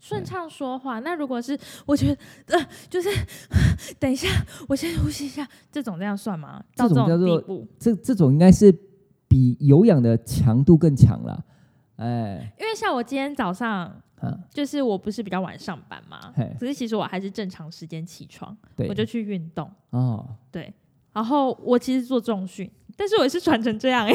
[0.00, 3.08] 顺畅说话，那如果是我觉得呃，就是
[3.98, 4.28] 等一下，
[4.68, 6.62] 我先呼吸一下，这种这样算吗？
[6.74, 8.70] 这种叫做这这种应该是
[9.26, 11.44] 比有氧的强度更强了，
[11.96, 13.90] 哎，因为像我今天早上，
[14.50, 18.56] 就是我不是比较晚上班嘛，可是其实我还是正常时间起床，
[18.88, 20.72] 我就去运动哦，对，
[21.12, 24.14] 然后我其实做重训，但是我也是喘成这样哎，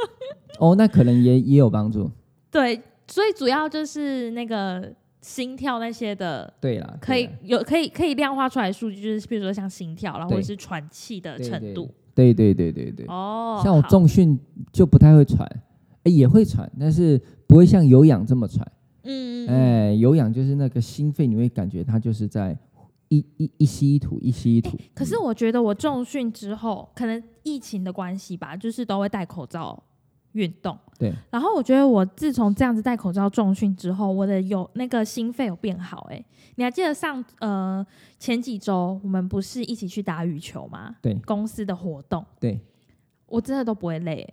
[0.58, 2.10] 哦，那可能也也有帮助，
[2.50, 4.92] 对，所以主要就是那个。
[5.24, 11.88] 心跳那些的，对啦，可以有可以可以量化出来数据，就是比如说像心跳，然后或者是喘气的程度。
[12.12, 13.06] 对对对对对。
[13.06, 13.60] 哦。
[13.62, 14.36] 像我重训
[14.72, 15.48] 就不太会喘，
[16.02, 18.66] 哎也会喘，但是不会像有氧这么喘。
[19.04, 19.48] 嗯嗯。
[19.48, 22.56] 哎，有氧就是那个心肺，你会感觉它就是在
[23.08, 24.76] 一一一吸一吐，一吸一吐。
[24.94, 29.82] 可是我觉得我重训之后，可能疫情的关系吧，就是都会戴口罩。
[30.34, 36.24] 运动对，然后我觉得我自从这样子戴口罩重训之后，我的有那个心肺有变好哎。
[36.54, 37.86] 你还记得上呃
[38.18, 40.96] 前几周我们不是一起去打羽球吗？
[41.02, 42.58] 对，公司的活动，对，
[43.26, 44.26] 我真的都不会累。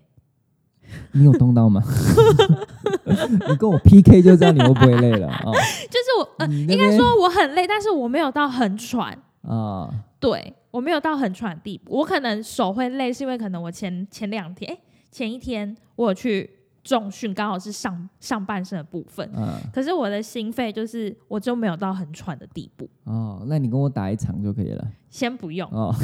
[1.13, 1.81] 你有动到吗？
[3.49, 5.41] 你跟我 PK 就知道你会不会累了啊？
[5.89, 9.89] 就是我呃，应该说我很累，但是我没有到很喘啊。
[10.19, 14.77] 对我没有到很喘地步，我可能手会累，是因为可能我前前两天哎。
[15.11, 16.47] 前一天我有去
[16.89, 22.89] 重训，刚好是上上半身的部分，嗯，可是我的心肺就是我就没有到很喘的地步。
[23.03, 24.87] 哦，那你跟我打一场就可以了。
[25.07, 25.69] 先不用。
[25.71, 25.93] 哦。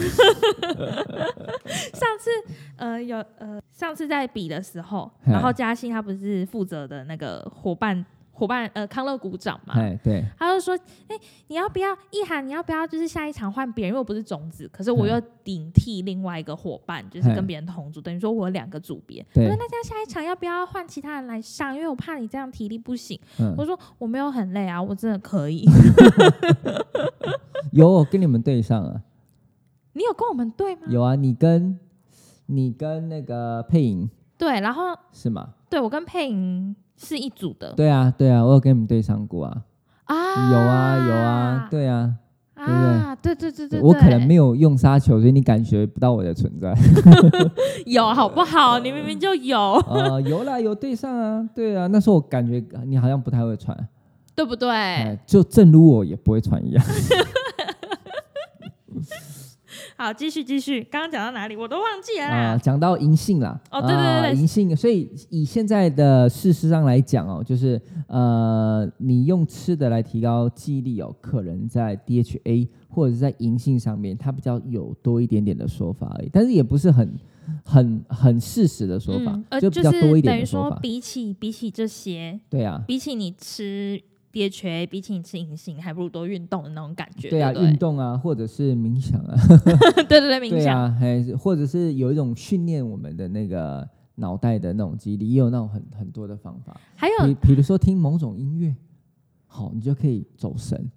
[1.93, 2.29] 上次
[2.75, 8.05] 呃有呃上次在比的时候，然后嘉兴他不是负责的那个伙伴。
[8.37, 11.17] 伙伴，呃，康乐鼓掌嘛，哎，对，他就说，哎，
[11.47, 12.45] 你要不要一涵？
[12.45, 13.89] 你要不要就是下一场换别人？
[13.89, 19.25] 因为我不是种子，可是我又顶替另外一个伙伴，就是跟别人同组，等于说我有两个组别。
[19.35, 21.73] 我说那这样下一场要不要换其他人来上？
[21.73, 23.17] 因为我怕你这样体力不行。
[23.57, 25.65] 我说我没有很累啊，我真的可以。
[27.71, 29.01] 有跟你们对上啊？
[29.93, 30.81] 你有跟我们对吗？
[30.89, 31.79] 有啊，你跟
[32.47, 35.53] 你跟那个配音对，然后是吗？
[35.69, 36.75] 对，我跟配音。
[36.97, 39.61] 是一组的，对啊，对啊，我有跟你们对上过啊，
[40.05, 42.13] 啊，有啊，有啊，对啊，
[42.55, 43.15] 对不对？
[43.21, 46.73] 对对对对，我可能没有用杀球，所以你感觉不到我的存在。
[47.85, 48.79] 有好不好？
[48.79, 49.59] 你明明就有。
[49.59, 53.75] 啊， 有啦，有对上啊，对啊，那时候我感觉你好像不太会传，
[54.35, 55.17] 对不对？
[55.25, 56.83] 就正如我也不会传一样。
[59.97, 61.55] 好，继续继续，刚刚讲到哪里？
[61.55, 62.57] 我都忘记了啊。
[62.57, 64.75] 讲到银杏啦，哦，对对对，银杏。
[64.75, 77.17] 所以以现在的事实上来讲哦，就是呃，你用吃的来提高记忆力哦，可能在 DHA 或者是在银杏上面，它比较有多一点点的说法而已，但是也不是很
[77.63, 80.77] 很很事实的说法，就比较多一点的说法。
[80.81, 84.01] 比起比起这些，对啊，比起你吃。
[84.35, 87.29] DHA 比起你吃隐形，还不如多运动的那种感觉。
[87.29, 89.33] 对啊，运动啊，或者是冥想啊。
[90.09, 90.77] 对对对，冥想。
[90.77, 96.75] 啊，还或者是有一种训练我们的那个脑袋的那种肌力，也有那种很很多的方法。
[96.95, 98.75] 还有，比如说听某种音乐，
[99.47, 100.91] 好，你就可以走神。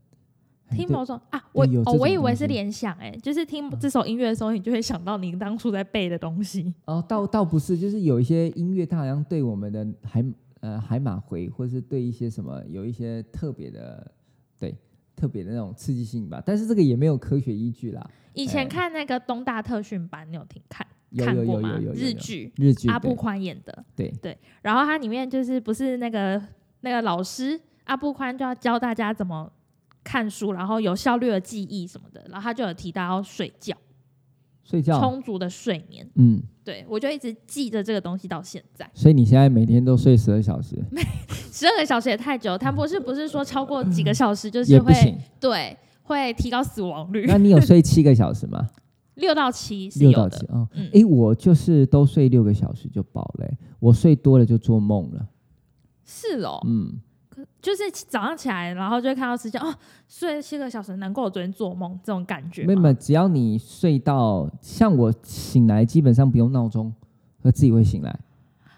[0.73, 6.75] 听某种啊，我哦，我以为是联想，哎，就是听这首音乐的时候，你就会想到你当初在背的东西。
[6.87, 10.25] 哦，倒倒不是，就是有一些音乐，它好像对我们的还。
[10.61, 14.11] 呃，海马回，或者是对一些什么有一些特别的，
[14.59, 14.77] 对
[15.15, 16.43] 特别的那种刺激性吧。
[16.45, 18.11] 但是这个也没有科学依据啦。
[18.35, 20.87] 以前看那个东大特训班，你有听看？
[21.17, 21.79] 看过吗？
[21.95, 23.85] 日剧，日剧，阿布宽演的。
[23.97, 26.41] 对对，然后它里面就是不是那个
[26.83, 29.51] 那个老师阿布宽就要教大家怎么
[30.05, 33.75] 看书，然后有效率的记忆什么的，然后他就有提到要睡觉，
[34.69, 36.07] 睡觉充足的睡眠。
[36.17, 38.89] 嗯，对我就一直记着这个东西到现在。
[38.93, 40.77] 所以你现在每天都睡十二小时？
[41.53, 42.59] 十二个小时也太久。
[42.59, 44.93] 谭博士不是说超过几个小时就是会
[45.41, 47.25] 对会提高死亡率？
[47.27, 48.69] 那你有睡七个小时吗？
[49.17, 53.49] 六到七，六到七啊，哎，我就是都睡六个小时就饱了，
[53.81, 55.27] 我睡多了就做梦了。
[56.05, 57.01] 是哦，嗯，
[57.61, 59.75] 就是早上起来，然后就会看到时间哦，
[60.07, 62.65] 睡七个小时，难怪我昨天做梦这种感觉。
[62.65, 66.93] 没有，只要你睡到像我醒来，基本上不用闹钟，
[67.43, 68.11] 我自己会醒来。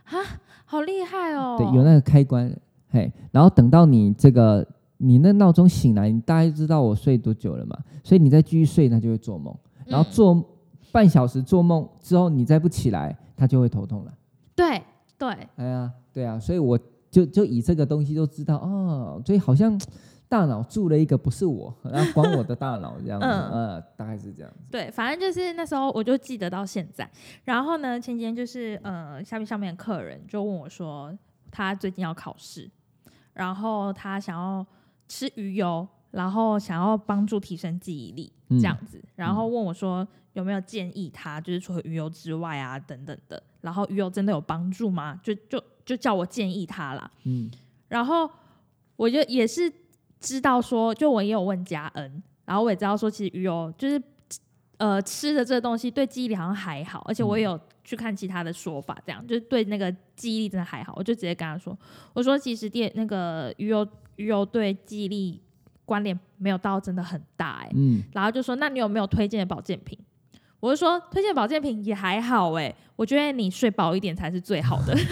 [0.05, 0.17] 啊，
[0.65, 1.57] 好厉害哦！
[1.59, 2.51] 对，有那个开关，
[2.89, 4.67] 嘿，然后等到你这个
[4.97, 7.79] 你那闹钟醒来，你大概知道我睡多久了嘛？
[8.03, 9.55] 所以你再继续睡，那就会做梦。
[9.87, 10.43] 然后做
[10.91, 14.13] 半小时做梦之后，你再不起来，他就会头痛了。
[14.57, 14.83] 对
[15.19, 16.79] 对，哎呀，对啊，所以我
[17.11, 19.79] 就就以这个东西都知道哦，所以好像
[20.29, 24.59] 大脑住了一个不是我，然后管我的大脑这样子，呃，大概是这样子。
[24.71, 27.11] 对，反正就是那时候我就记得到现在。
[27.45, 31.13] 然后呢，前几天就是呃，下面上面的客人就问我说，
[31.51, 32.71] 他最近要考试，
[33.33, 34.65] 然后他想要
[35.09, 35.87] 吃鱼油。
[36.13, 43.41] 然后想要帮助提升记忆力这样子，然后问我说有没有建议他，就是除了鱼油之外啊等等的。
[43.61, 45.21] 然后鱼油真的有帮助吗？
[45.23, 47.11] 就就就叫我建议他啦。
[47.25, 47.51] 嗯，
[47.89, 48.31] 然后
[48.95, 49.73] 我就也是
[50.21, 54.01] 知道说，就我也有问嘉恩，然后我也知道说，其实鱼油就是
[54.77, 60.93] 呃吃的这个东西对记忆力好像还好，而且我也有去看其他的说法，这样就是对那个记忆力真的还好。
[60.97, 61.77] 我就直接跟他说，
[62.13, 65.43] 我说其实电那个鱼油鱼油对记忆力。
[65.87, 69.99] 关联没有到真的很大哎，嗯，然后就说那你有没有推荐的保健品？
[70.61, 74.95] 我是说推荐保健品也还好哎，我觉得你睡饱一点才是最好的。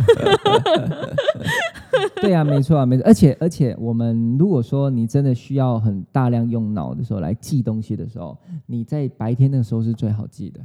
[2.21, 3.05] 对啊，没错啊，没错。
[3.07, 10.61] 而且而且，我们如果说你真的需要很大量用脑的时候来记东西的时候，你在白天那个时候是最好记的。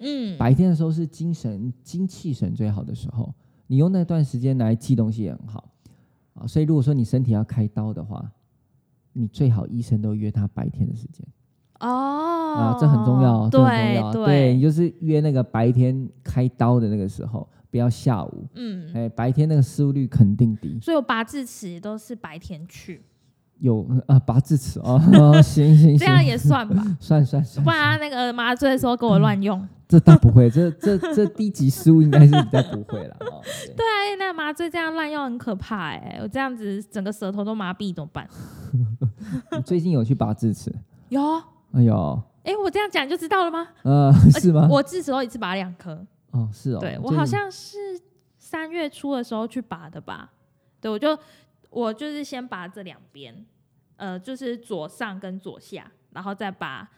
[0.00, 3.32] 嗯，白天的时候是精神精气神最好的时候，
[3.66, 5.64] 你用那段时间来记东西也很好
[6.34, 6.46] 啊。
[6.46, 8.30] 所以如果说你身体要开刀的话，
[9.12, 11.26] 你最好医生都约他白天的时间
[11.80, 14.26] 哦，啊，这很重要，这很重要。
[14.26, 18.46] 对，你就是约那个白天开刀的那个时候，不要下午。
[18.54, 20.78] 嗯，哎，白天那个失误率肯定低。
[20.82, 23.02] 所以我拔智齿都是白天去。
[23.60, 25.00] 有啊，拔智齿哦，
[25.42, 27.64] 行 行行， 这样也算吧， 算算算。
[27.64, 29.66] 不然那个麻醉的时候给我乱用。
[29.88, 33.16] 这倒不会，这这这低级失误应该是比较不会了。
[33.74, 38.28] 对啊，那麻醉这样滥用很可怕哎，我这样子整个舌头都麻痹怎么办？
[39.56, 40.72] 你最近有去拔智齿？
[41.08, 41.20] 有。
[41.72, 43.68] 哎呦，哎，我这样讲就知道了吗？
[43.82, 44.66] 呃， 是吗？
[44.70, 45.92] 我智齿都一次拔两颗。
[46.30, 46.78] 哦，是哦。
[46.80, 48.00] 对我好像是
[48.38, 50.30] 三月初的时候去拔的吧？
[50.80, 51.18] 对，我就
[51.68, 53.44] 我就是先拔这两边，
[53.96, 56.88] 呃，就是左上跟左下，然后再拔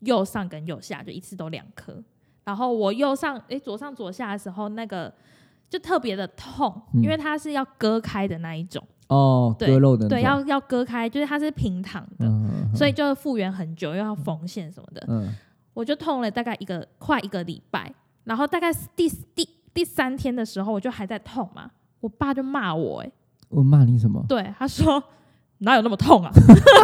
[0.00, 2.02] 右上跟右下，就一次都两颗。
[2.44, 5.12] 然后我右上哎左上左下的时候，那个
[5.68, 12.26] 就特别的痛，因为它是要割开的那一种哦，割肉的对，要要割开，就是它是平躺的，
[12.74, 15.04] 所以就复原很久，又要缝线什么的。
[15.08, 15.32] 嗯，
[15.74, 17.92] 我就痛了大概一个快一个礼拜，
[18.24, 23.12] 然后大概第第第三天的时候，我就还在痛嘛，我爸就骂我哎，
[23.48, 24.24] 我骂你什么？
[24.28, 25.02] 对，他说
[25.58, 26.30] 哪有那么痛啊，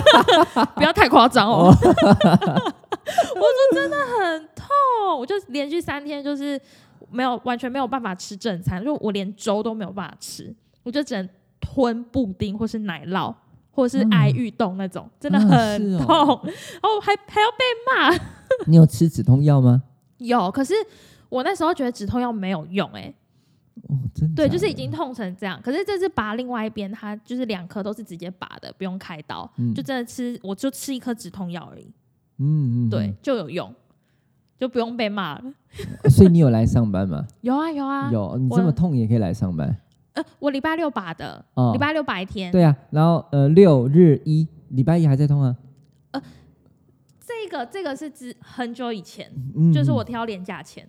[0.77, 1.75] 不要太夸张哦。
[1.75, 4.67] 我说真的很痛，
[5.19, 6.61] 我就连续三天就是
[7.11, 10.55] 没有完全没有办法吃正餐，就我连粥都没有办法吃，
[10.85, 11.29] 我就只能
[11.63, 13.35] 吞布丁或是奶酪
[13.71, 16.41] 或者是爱玉冻那种，真的很痛，哦
[17.01, 18.15] 还还要被骂。
[18.69, 19.83] 你有吃止痛药吗？
[20.19, 20.75] 有，可是
[21.31, 23.13] 我那时候觉得止痛药没有用，哎，
[23.89, 25.59] 哦，真对，就是已经痛成这样。
[25.63, 31.91] 可是这次拔另外一边，它就是两颗都是直接拔的，不用开刀，就真的吃，我就吃一颗止痛药而已。
[32.39, 33.75] 嗯，对，就有用，
[34.59, 35.45] 就不用被骂了。
[36.11, 37.27] 所以你有来上班吗？
[37.41, 38.37] 有啊，有啊，有。
[38.37, 39.75] 你这么痛也可以来上班？
[40.15, 42.53] 呃，我礼拜六把的，礼拜六白天。
[42.53, 45.57] 对啊，然后呃，六日一，礼拜一还在痛啊？
[46.11, 46.23] 呃，
[47.21, 49.31] 这个这个是之很久以前，
[49.73, 50.87] 就是我挑廉价钱。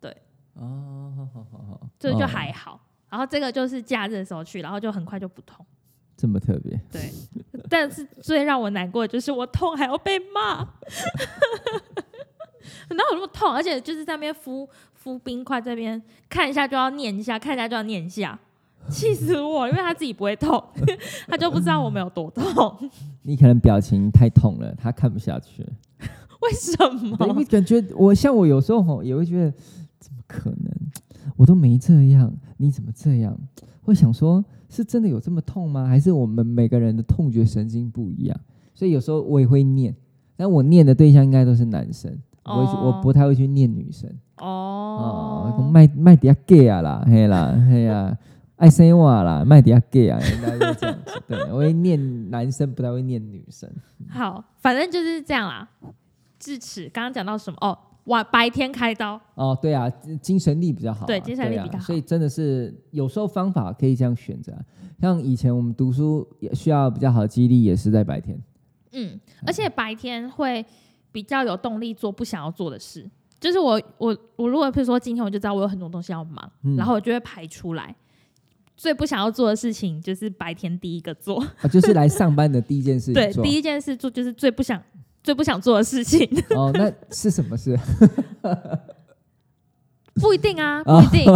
[0.00, 0.10] 对，
[0.54, 2.80] 哦，好好好好，这就还好。
[3.08, 5.64] 然后这个就是假日的时候去，然后就很快就不痛。
[6.16, 7.10] 这么特别，对，
[7.68, 10.62] 但是最让我难过的就是我痛还要被骂，
[12.90, 13.52] 哪有那么痛？
[13.52, 14.68] 而且就是在那边敷
[15.02, 18.38] 敷冰块，这边看一下就要念一下，看一下就要念一下，
[18.88, 19.68] 气死我！
[19.68, 20.62] 因为他自己不会痛，
[21.26, 22.90] 他就不知道我们有多痛。
[23.22, 25.66] 你可能表情太痛了，他看不下去。
[26.42, 27.26] 为什么？
[27.26, 29.50] 因为感觉我像我有时候吼也会觉得，
[29.98, 30.72] 怎么可能？
[31.36, 33.36] 我都没这样，你怎么这样？
[33.82, 35.86] 会想说，是真的有这么痛吗？
[35.86, 38.40] 还是我们每个人的痛觉神经不一样？
[38.72, 39.92] 所以有时候我也会念，
[40.36, 42.52] 但我念的对象应该都是男生，我
[42.86, 44.08] 我不太会去念女生。
[44.38, 48.16] 哦，哦，卖卖底下 gay 啊啦，嘿啦，嘿啊，
[48.56, 51.22] 爱生娃啦，卖底下 gay 啊，应该是这样子。
[51.28, 53.70] 对，我会念男生，不太会念女生。
[54.08, 55.68] 好，反正就是这样啦。
[56.38, 57.56] 智齿刚刚讲到什么？
[57.60, 59.20] 哦，晚白天开刀。
[59.34, 59.88] 哦，对啊，
[60.20, 61.06] 精神力比较好。
[61.06, 61.84] 对，精神力比较好。
[61.84, 64.52] 所以真的是有时候方法可以这样选择。
[65.00, 68.36] 像以前我们读书也需要比较好的记忆力，也是在白天。
[68.92, 70.64] 嗯，而且白天会
[71.10, 73.08] 比较有动力做不想要做的事。
[73.42, 77.94] 就是我我我如果比如说今天我就知道我有很多东西要忙，然后我就会排出来。
[78.74, 83.14] 最不想要做的事情就是白天第一个做，就是来上班的第一件事情。
[83.20, 84.80] 对，第一件事做就是最不想。
[85.24, 87.78] 最不想做的事情 哦，那是什么事？
[90.20, 91.32] 不一定啊，不一定。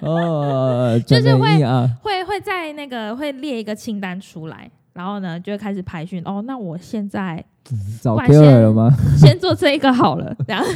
[0.00, 6.22] 哦，就是会啊，会会在那个会列一个清单出来，然后呢就会开始排训。
[6.24, 7.44] 哦，那我现在
[8.00, 8.90] 找 K 了吗？
[9.18, 10.64] 先做这一个好了，这样。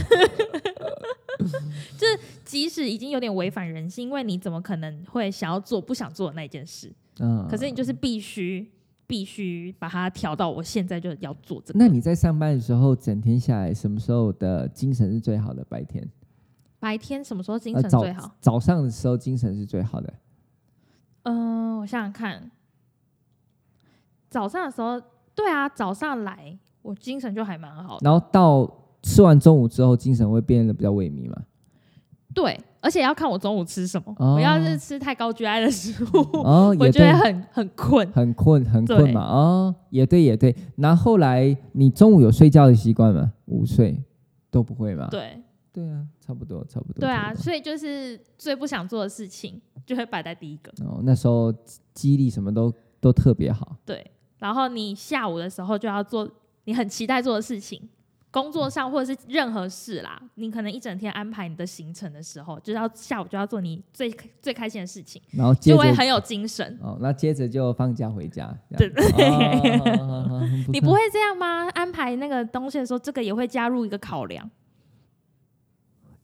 [1.97, 6.93] 就是即使已经有点违反人性，因为你怎么可能会想要做不想做的那件事？
[7.21, 8.71] 嗯，可是你就是必须。
[9.09, 11.79] 必须把它调到我现在就要做这个。
[11.79, 15.65] 那你在上班的时候，整天下来，什么时候的精神是最好的？
[15.69, 16.05] 白天？
[16.81, 18.35] 白天什么时候精神最好？
[18.41, 20.13] 早上的时候精神是最好的。
[21.23, 22.51] 嗯，我想想看，
[24.37, 25.01] 早上的时候，
[25.35, 27.97] 对啊，早上来我精神就还蛮好。
[28.03, 28.71] 然后到
[29.03, 31.37] 吃完中午之后，精神会变得比较萎靡嘛？
[32.35, 32.61] 对。
[32.83, 34.15] 而且要看我中午吃什么。
[34.19, 36.39] 我要是吃太高 GI 的食物，
[36.79, 39.23] 我觉得很很困，很困，很困嘛。
[39.23, 40.55] 哦，也对，也对。
[40.77, 43.33] 那后来你中午有睡觉的习惯吗？
[43.47, 44.01] 午睡
[44.53, 45.09] 都不会吗？
[45.11, 47.01] 对，对啊，差不多，差不多。
[47.01, 50.71] 对啊，所以就是最不想做的事情就会摆在第一个。
[50.85, 51.53] 哦，那时候
[51.93, 53.77] 激励什么都都特别好。
[53.85, 56.29] 对，然后你下午的时候就要做
[56.65, 57.81] 你很期待做的事情。
[58.29, 66.79] 工作上或者是任何事啦，你可能一整天安排你的行程的时候，就是要下午就要做你最最开心的事情，然后就会很有精神。
[66.83, 68.55] 哦，那接着就放假回家。
[68.77, 68.93] 对，
[70.71, 71.67] 你不会这样吗？
[71.71, 74.51] 安排那个东西的时候，这个也会加入一个考量。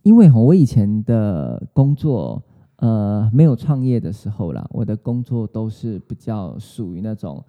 [0.03, 2.43] 因为我以前的工作，
[2.77, 7.43] 呃，没有创业的时候啦，我的工作都是比较属于那种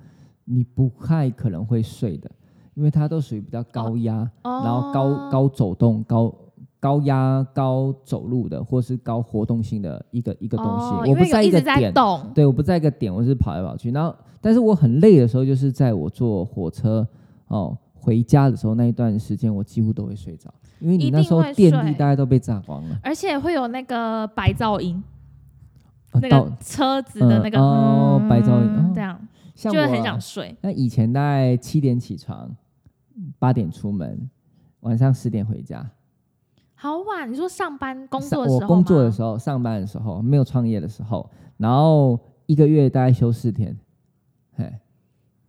[0.46, 2.30] 你不太可能会睡的。
[2.76, 6.34] 因为它都属于比较高压，然后高高走动、高
[6.80, 11.12] 高压、高走路的，或是高活动性的一个一个东西。
[11.12, 11.94] 我不在一个点，
[12.34, 13.92] 对，我不在一个点，我是跑来跑去。
[13.92, 17.08] 然后，但是我很累的时候，就是在我坐火车
[17.48, 25.02] 哦回家的时候那一段时间，我几乎都会睡着，因为你那时候电力大概都被炸光了，而且会有那个白噪音，
[26.14, 29.16] 那个车子的那个哦白噪音，这样
[29.72, 30.56] 就会很想睡。
[30.62, 32.56] 那以前大概七点起床。
[33.38, 34.28] 八点出门，
[34.80, 35.88] 晚上十点回家，
[36.74, 37.32] 好晚。
[37.32, 43.78] 你说上班工作的时候我工作的时候，上班的时候，没有创业的时候，然后一个月大概休四天，
[44.56, 44.74] 嘿，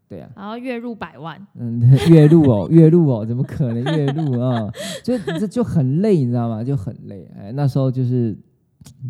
[0.07, 0.31] 对啊。
[0.37, 4.71] 然后月入百万，嗯，月入哦，月入哦，怎么可能月入啊？
[5.03, 6.63] 就这就很累，你知道吗？
[6.63, 7.27] 就很累。
[7.39, 8.39] 哎，那时候就是。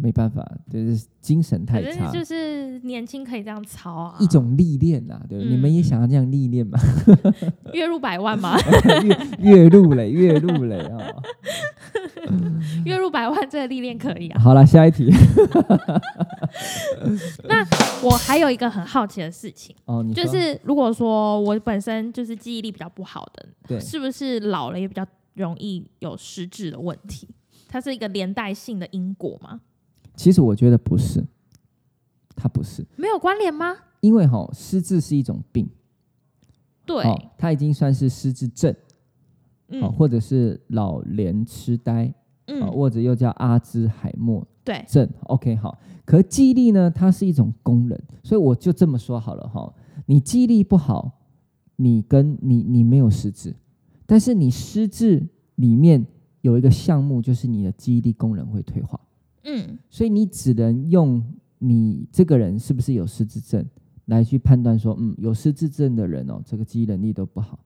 [0.01, 2.11] 没办法，就是精神太差。
[2.11, 6.79] 就是年轻可以这样操啊，一种历练呐，对你们也想要这样历练吗？
[7.73, 8.57] 月入百万吗？
[9.41, 10.99] 月月入嘞，月入嘞啊！
[12.85, 14.41] 月入百万这个历练可以啊。
[14.41, 15.11] 好了，下一题。
[17.45, 17.65] 那
[18.03, 27.29] 我还有一个很好奇的事情哦，就是如果说我本身就是记忆力比较不好的，对，是不是老了也比较容易有失智的问题？
[27.75, 29.61] 它是一个连带性的因果吗？
[30.15, 31.27] 其实我觉得不是，
[32.37, 32.87] 它不是。
[32.95, 33.75] 没有关联吗？
[33.99, 35.69] 因为哈，失智是一种病，
[36.87, 37.05] 对，
[37.37, 38.73] 它已经算是失智症，
[39.71, 42.15] 嗯，或者是老年痴呆，
[42.47, 44.85] 嗯，或者又叫阿兹海默对。
[44.87, 45.11] 症。
[45.25, 49.75] OK，好，可记忆力呢，它是一种功能，所以我就这么说好了哈，
[50.07, 51.11] 你记忆力不好，
[51.75, 53.57] 你跟你你没有失智，
[54.07, 56.07] 但是你失智里面。
[56.45, 59.01] 有一个项目就是你的记忆力功能会退化，
[59.45, 61.24] 嗯，所以你只能用
[61.59, 63.64] 你这个人是不是有失智症
[64.05, 67.59] 来去判断说，嗯，有失智症的人哦，这个记忆能力都不好，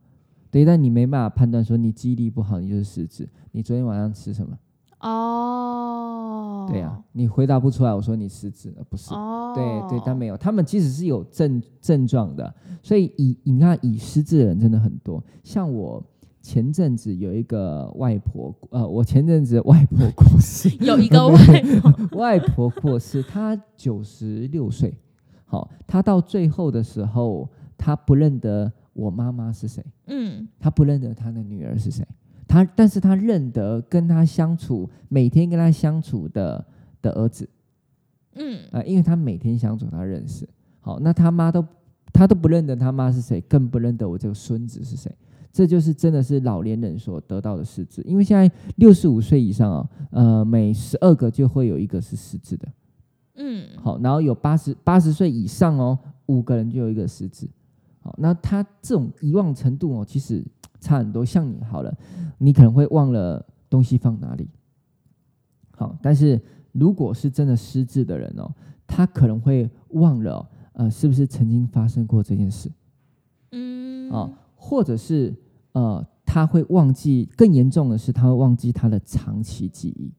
[0.49, 3.29] 对，但你没办法判断说你记忆力不好，你就是失智。
[3.51, 4.57] 你昨天晚上吃什么？
[5.01, 9.13] 哦，对呀，你回答不出来，我说你失智了，不是？
[9.13, 16.01] 哦，对对，但没有，他们即使是有症症状的，所以以你看，以失智的人真的很多，像我。
[16.49, 24.95] 前阵子有一个外婆，呃，我前阵子外婆过世， 有一个 外婆，外婆过世，她九十六岁，
[25.45, 27.47] 好，她到最后的时候，
[27.77, 32.03] 她不认得我妈妈是谁，嗯，她不认得她的女儿是谁，
[32.47, 36.65] 她，但是她认得跟她相处，每天跟她相处的
[37.03, 37.47] 的儿子，
[38.37, 40.49] 嗯，啊，因为她每天相处，她认识，
[40.81, 41.63] 好，那他妈都，
[42.11, 45.15] 她都不认得他妈是谁，更不认得我这个孙子是谁。
[45.59, 52.69] 这就是真的是老年人所得到的失智，因为现在六十五岁以上啊，呃，每十二个就会有一个是失智的，
[53.35, 57.49] 嗯，好，然后有八十八十岁以上哦，五个人就有一个失智，
[57.99, 60.45] 好，那他这种遗忘程度哦，其实
[60.79, 61.25] 差很多。
[61.25, 61.93] 像你好了，
[62.39, 64.49] 你可能会忘了东西放哪里，
[65.73, 66.41] 好，但是
[66.71, 68.49] 如果是真的失智的人哦，
[68.87, 72.71] 他可能会忘了，呃，是不是曾经发生过这件事，
[73.51, 74.31] 嗯，啊。
[74.61, 75.33] 或者是
[75.73, 80.13] 呃，他会忘记，更严重的是，他会忘记他的长期记忆。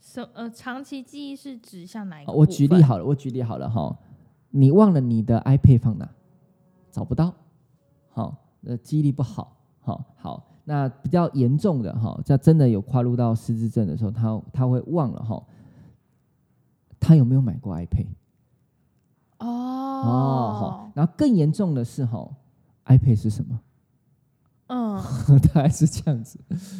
[0.00, 2.32] 什呃，长期记忆是指向哪一个？
[2.32, 3.96] 我举例好了，我举例好了哈，
[4.50, 6.08] 你忘了你的 iPad 放哪，
[6.90, 7.34] 找不到，
[8.08, 8.34] 好，
[8.64, 15.44] 呃，记忆力不好，好，好，那比较严重的哈，在真的有跨入到失智症的时候，他他会忘了哈，
[16.98, 18.06] 他有没有买过 iPad？
[19.40, 22.28] 哦哦，好，然后更严重的是哈。
[22.86, 23.60] iPad 是什么？
[24.68, 25.02] 嗯，
[25.52, 26.38] 大概是这样子。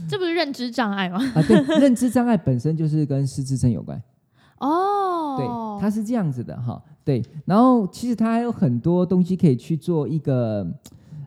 [0.09, 1.19] 这不是认知障碍吗？
[1.35, 4.03] 啊，对，认知障碍本身就是跟失智症有关。
[4.61, 5.47] 哦，对，
[5.81, 6.83] 它是这样子的哈。
[7.05, 10.67] 对，然后其实它还有很多东西可以去做一个，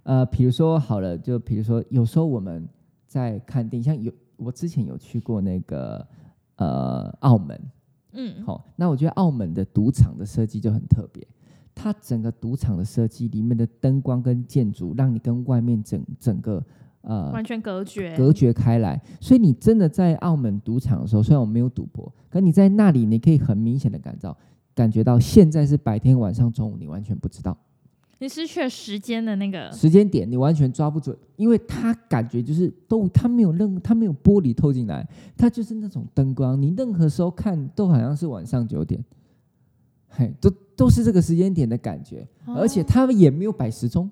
[0.04, 2.68] 呃，比如说好了，就比如说有时候我们
[3.08, 6.06] 在看电影，像有我之前有去过那个
[6.58, 7.60] 呃澳门，
[8.12, 11.26] 嗯，好，那我觉得澳门的赌场的设计就很特别。
[11.74, 16.64] 它整个赌场的设计里面的灯光跟建筑，让你跟外面整整个
[17.02, 19.02] 呃完全隔绝隔绝开来。
[19.20, 24.38] 所以你真的在澳门赌场的时候，虽然我没有赌博，可你在那里，你可以很明显的感到
[24.74, 27.58] 感觉到现在是白天、晚上、中午，你完全不知道。
[28.20, 39.04] 你失去了时间的那个时间点，你完全抓不准，因为它感觉就是都它没有任它没有玻璃透进来，它就是那种灯光，你任何时候看都好像是晚上九点。
[40.08, 42.28] 嘿，都都是这个时间点的感觉，
[42.58, 44.10] 而且他们也没有摆时钟，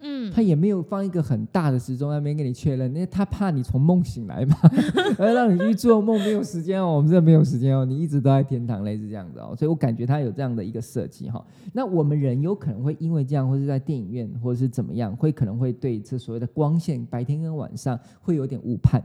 [0.00, 4.54] 嗯，他也没有放一个很大的时钟那边给你确认，因为他怕你从梦醒来嘛，
[5.16, 11.42] 而让你去做梦，没有时间哦，我们这没有时间哦，你一直都在天堂，类似这样子哦，所以我感觉他有这样的一个设计哈。
[11.72, 19.02] 那我们人有可能会因为这样，或是在电影院，或者是怎么样，会可能会对这所谓的光线，白天跟晚上会有点误判。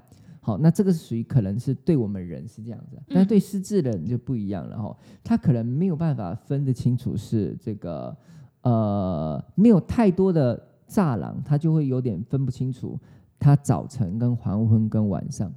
[0.48, 4.98] 好，那这个是属于可能是对我们人是这样子，但是对失智的人就不一样了哈。
[5.22, 8.16] 他可能没有办法分得清楚是这个
[8.62, 12.98] 呃没有太多的栅栏，他就会有点分不清楚
[13.38, 15.54] 他早晨跟黄昏跟晚上。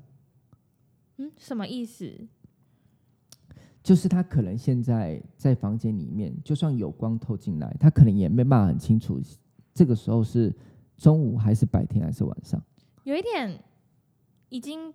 [1.19, 2.13] 嗯，什么意思？
[3.85, 9.21] 就是他可能现在在房间里面，就算有光透进来，他可能也没办法很清楚
[9.73, 10.53] 这个时候是
[10.97, 12.61] 中午还是白天还是晚上。
[13.05, 13.57] 有一点。
[14.51, 14.93] 已经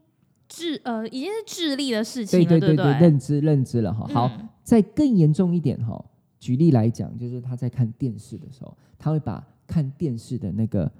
[0.47, 4.07] 智呃，已经是智力的事情了，对对对，认知认知了哈。
[4.13, 4.31] 好，
[4.63, 6.05] 再更严重一点哈，
[6.39, 10.91] 举例来讲，就是他在看电视的时候，他会把看电视的那个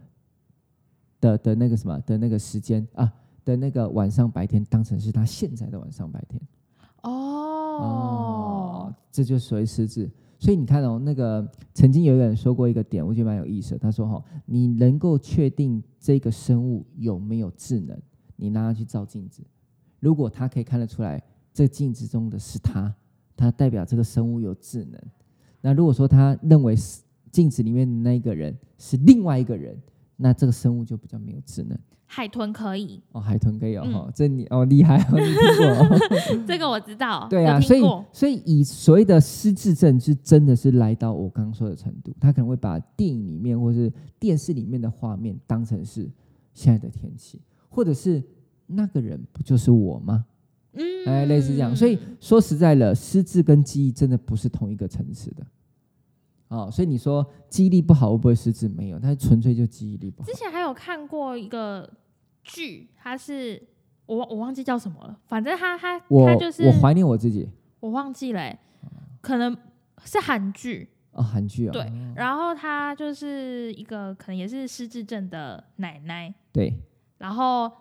[1.22, 3.12] 的的那个什么的那个时间啊
[3.44, 6.42] 的那个晚上白天当成是他现在的晚上白天。
[7.04, 10.10] 哦，这就所谓失智。
[10.40, 13.78] 所以你看哦，那个曾经有一个人说过一个点，我觉得蛮有意思的。
[13.78, 17.96] 他说哈，你能够确定这个生物有没有智能？
[18.36, 19.44] 你拿它去照镜子，
[20.00, 21.22] 如果他可以看得出来，
[21.54, 22.94] 这镜子中的是他，
[23.36, 25.02] 他代表这个生物有智能。
[25.62, 29.78] 那如果说他认为是镜子里面的那个人是另外一个人，
[30.18, 31.78] 那这个生物就比较没有智能。
[32.08, 36.46] 海豚可以哦，海豚可以哦，这你哦厉害哦，你听过？
[36.46, 37.28] 这个我知道。
[37.30, 37.82] 对啊，所以
[38.14, 46.08] 所以以所谓的失智症是真的是来到我刚刚说的程度，他可能会把电影里面或是电视里面的画面当成是
[46.54, 47.42] 现在的天气。
[47.76, 48.24] 或者是
[48.68, 50.26] 那个人不就是我吗？
[50.72, 51.76] 嗯，哎，类似这样。
[51.76, 55.46] 所以说实在了，失智跟记忆真的不是同一个层次的。
[56.48, 58.70] 哦，所以你说记忆力不好会不会失智？
[58.70, 60.26] 没有，他纯粹就记忆力不好。
[60.26, 61.92] 之前还有看过一个
[62.44, 63.62] 剧，它是
[64.06, 67.50] 我我忘记叫什么了，反正他他他就是我怀念我自己，
[67.82, 68.58] 我忘记了，
[69.20, 69.56] 可能
[70.06, 71.72] 是韩剧哦，韩剧啊。
[71.74, 76.34] 对，然后他就是一个可能也是失智症的奶奶。
[76.54, 76.74] 对。
[77.26, 77.72] 然后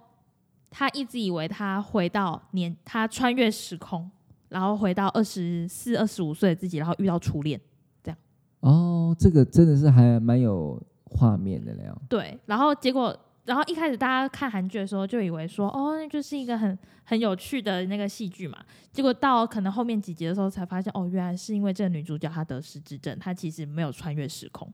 [0.71, 4.11] 他一直以为他回到年，他穿越时空，
[4.49, 7.61] 然后回到二十四、二十五岁的自己，然后遇到初恋，
[8.03, 8.19] 这样。
[8.61, 11.95] 哦，这个真的是还蛮有画面的那样。
[12.09, 13.15] 对，然后结果
[13.45, 18.59] 然后一开始大家看韩剧的时候就以为说，哦，那就是一个很很有趣的那个戏剧嘛。
[18.93, 24.73] 结果到可能后面几集的时候才发现，哦，原来是因为这个女主角她得失智症，她其实没有穿越时空。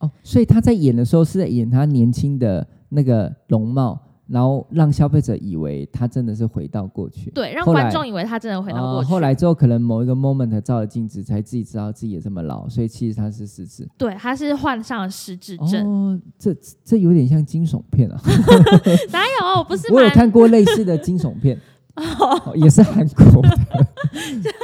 [0.00, 3.98] 哦，所以他在演的时候是在演他年轻的那个容貌。
[4.32, 9.10] 然后让消费者以为他真的是回到过去，对，让观众以为他真的回到过去。
[9.10, 13.88] 后来之后，可能某一个 moment 照了镜子，才自己知道自己也这么老，所以其实他是失智。
[13.98, 15.84] 对，他是患上了失智症。
[15.84, 18.20] 哦，这这有点像惊悚片啊！
[19.10, 19.64] 哪有？
[19.64, 21.58] 不是， 我有看过类似的惊悚片，
[21.98, 23.58] 哦也是韩国的，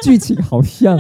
[0.05, 0.97] 剧情好像。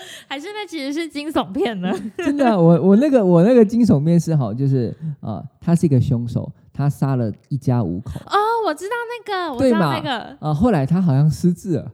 [0.28, 1.92] 还是那其实是惊悚片呢？
[2.18, 6.50] 真的，我我那个我那个惊悚片是好，就是啊，他是一个凶手。
[6.72, 8.94] 他杀了一家五口哦，我知道
[9.26, 10.54] 那个，我知道那个啊。
[10.54, 11.90] 后来他好像失智了，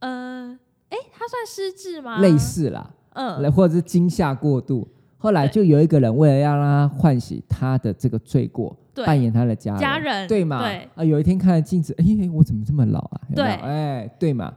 [0.00, 0.58] 呃，
[0.90, 2.20] 哎，他算失智吗？
[2.20, 4.86] 类似啦，嗯，或者是惊吓过度。
[5.16, 8.76] 后来就有一个人为了要让他唤醒他的这个罪过，
[9.06, 10.62] 扮演他的家人，家人对吗？
[10.94, 13.20] 啊，有一天看了镜子，哎，我怎么这么老啊？
[13.34, 14.52] 对，哎，对嘛，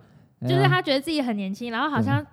[0.48, 2.26] 就是他觉得自己很年轻，然后好像。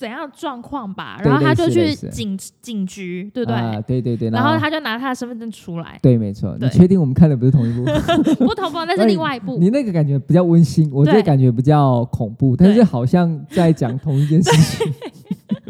[0.00, 3.82] 怎样状况吧，然后他就去警警局，对不对？
[3.86, 4.30] 对对对。
[4.30, 5.98] 然后他就拿他的身份证出来。
[6.00, 6.56] 对，没错。
[6.58, 7.84] 你确定我们看的不是同一部？
[8.46, 9.58] 不同部，那是另外一部。
[9.58, 14.90] 你那个感觉比较温馨，我这个感觉比较恐怖，但是好像在讲同一件事情。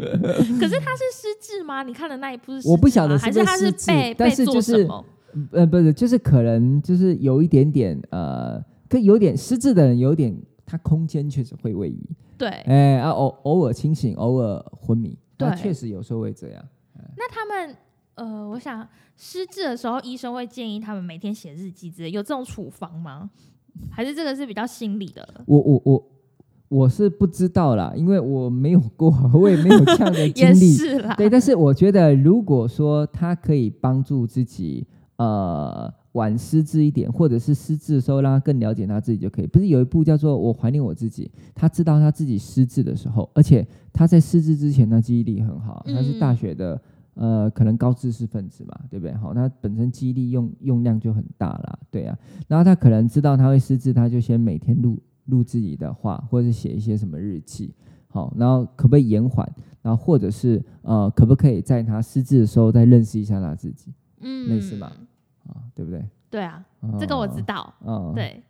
[0.57, 1.83] 可是他是失智吗？
[1.83, 2.69] 你看的那一部是？
[2.69, 5.03] 我不晓得，还是他是被被做什么？
[5.51, 10.33] 呃，不是，就是可能就是有一点点呃，跟有点失智的人有点，
[10.71, 11.99] 他空间确实会位移。
[12.37, 16.63] 对，哎啊，偶偶尔清醒，偶尔昏迷，对，确实有时候会这样。
[17.17, 17.75] 那他们，
[18.15, 23.29] 呃，我想失智的时候，医生会建议他们每天写日记之类，有这种处方吗？
[23.91, 25.43] 还是这个是比较心理的？
[25.45, 26.07] 我我我
[26.69, 30.71] 我是不知道啦，因为我没有过， 我也没有这样的经历。
[30.79, 35.93] 是啦，对，但是我觉得，如果说他可以帮助自己，呃。
[36.13, 39.47] 晚失智一点，或者是失智的时候，让他更了解他自己就可以。
[39.47, 45.85] 不是有一部叫做《我怀念我自己》，他知道他自己失智的时候，而且他在失智之前，他记忆力很好。
[45.87, 46.81] 他是大学的，
[47.13, 49.13] 呃，可能高知识分子嘛，对不对？
[49.15, 52.17] 好，他本身记忆力用用量就很大了，对啊。
[52.47, 57.73] 然后他可能知道他会失智，他就先每天录录自己的话，或者是写一些什么日记。
[58.09, 59.49] 好，然后可不可以延缓？
[59.81, 63.93] 然后或者是呃，可不可以在他失智的时候再认识一下他自己？
[64.19, 64.91] 嗯，类似嘛。
[65.51, 66.03] 啊，对不对？
[66.29, 66.65] 对啊，
[66.99, 67.73] 这个我知道。
[67.85, 68.41] 嗯，对，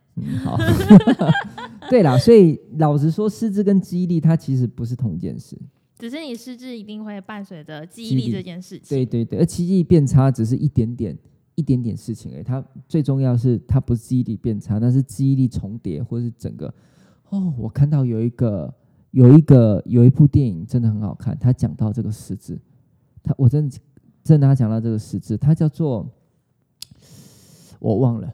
[0.44, 0.56] 好，
[1.90, 2.16] 对啦。
[2.16, 5.58] 所以老实说，失智跟记忆力它其实不是同一件事。
[5.98, 8.96] 只是你失智一定会伴随着记忆力这件事情。
[8.96, 11.18] 对对对，而记忆力变差只是一点点、
[11.56, 12.32] 一点点事情。
[12.34, 16.72] 而已，它最重要是它不是记忆力变差，那是记忆力重叠，或是整个。
[17.30, 18.72] 哦，我看到有一个、
[19.10, 22.60] 有一个、有一部电影真的很好看，他讲到这个失智，
[23.24, 23.76] 他我真的
[24.22, 26.08] 真的他讲到这个失智，它叫做。
[27.82, 28.32] 我忘了，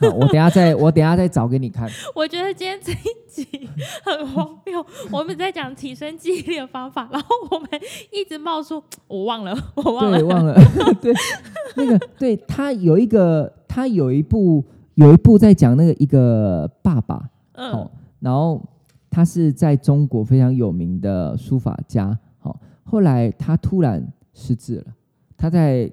[0.00, 1.86] 我等下再 我等下再找给你看。
[2.14, 3.68] 我觉得今天这一集
[4.02, 7.68] 很荒谬，我们在讲提升记忆力的方法，然后我们
[8.10, 10.54] 一直冒出我忘了，我忘了，忘了。
[11.02, 11.12] 对，
[11.76, 14.64] 那个对他有一个，他有一部
[14.94, 18.58] 有一部在讲那个一个爸爸，嗯，然后
[19.10, 24.02] 他是在中国非常有名的书法家，好，后来他突然
[24.32, 24.84] 失智了，
[25.36, 25.92] 他在。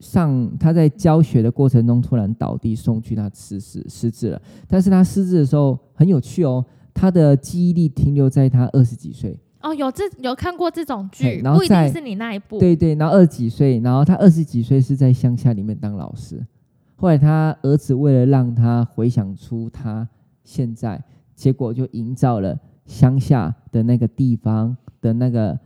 [0.00, 4.40] 上他在教学的过程中突然倒地送去，他失智失智了。
[4.68, 9.38] 但是他失智的时候很有趣哦，他的记忆力停留在他二十几岁。
[9.62, 12.58] 哦，有这有看过这种剧，不一定是你那一部。
[12.58, 16.46] 对对，然后二十几岁，然后他二十几岁是在乡下里面当老师。
[16.94, 20.08] 后来他儿子为了让他回想出他
[20.44, 21.02] 现在，
[21.34, 25.58] 结果就营造了乡下的那个地方的那个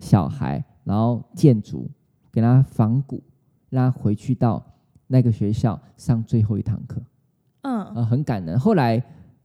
[0.00, 1.88] 小孩，然后建筑
[2.30, 3.22] 给他仿古。
[3.70, 4.64] 让他回去到
[5.06, 7.00] 那个学校上最后一堂课，
[7.62, 8.58] 嗯，呃，很感人。
[8.58, 9.02] 后来，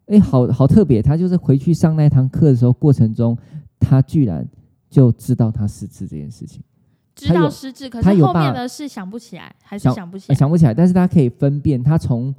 [0.08, 3.38] 哎，好好特别，他就是回去上那堂课的时候，过程中
[3.80, 4.48] 他居然
[4.90, 6.64] 就知道他失智这件事情，
[7.16, 10.74] 知道失智，可是后面的事想不起来，还是想不起来，想不起来。
[10.74, 12.34] 但是他可以分辨，他从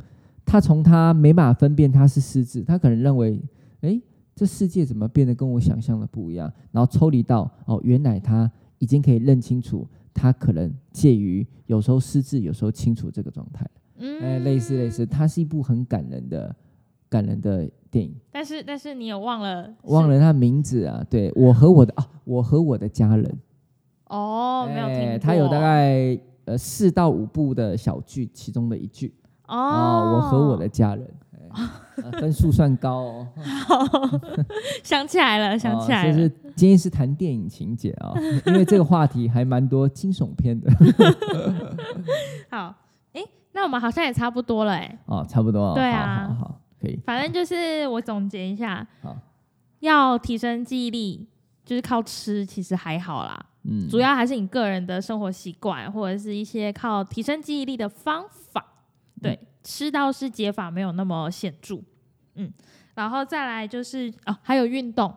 [0.44, 3.40] 他从他没办法分辨他是失智，他可能认为，
[3.82, 4.00] 哎，
[4.34, 6.52] 这世界怎么变得跟我想象的不一样？
[6.72, 9.86] 然后抽离到，哦，原来他已经可以认清楚。
[10.14, 13.68] 他可能介于有时候失智，有时候清楚这个状态。
[13.98, 16.54] 嗯，哎，类似类似，它是一部很感人的、
[17.08, 18.14] 感人的电影。
[18.30, 21.04] 但是但是你有忘了忘了他名字啊？
[21.08, 23.38] 对我和我的啊，我和我的家人。
[24.08, 25.18] 哦，没有听过。
[25.18, 29.14] 他有大概呃四到五部的小剧，其中的一句。
[29.46, 31.08] 哦，我和我的家人。
[32.20, 33.26] 分数算高
[33.68, 34.20] 哦，
[34.82, 36.12] 想起来了，想起来了。
[36.12, 38.12] 就是今天是谈电影情节啊，
[38.46, 40.70] 因为这个话题还蛮多惊悚片的。
[42.50, 42.74] 好，
[43.12, 43.22] 哎，
[43.52, 44.98] 那我们好像也差不多了，哎。
[45.06, 45.74] 哦，差不多。
[45.74, 46.98] 对啊，好，好，可以。
[47.04, 48.86] 反正就是我总结一下，
[49.80, 51.26] 要提升记忆力，
[51.64, 53.46] 就是靠吃，其实还好啦。
[53.64, 58.64] 嗯，主要还是你个人的生活习惯，或者是一些靠提升记忆力的方法。
[59.22, 61.80] 对，吃倒是解法没有那么显著。
[62.34, 62.52] 嗯，
[62.94, 65.14] 然后再来就是哦，还有运动，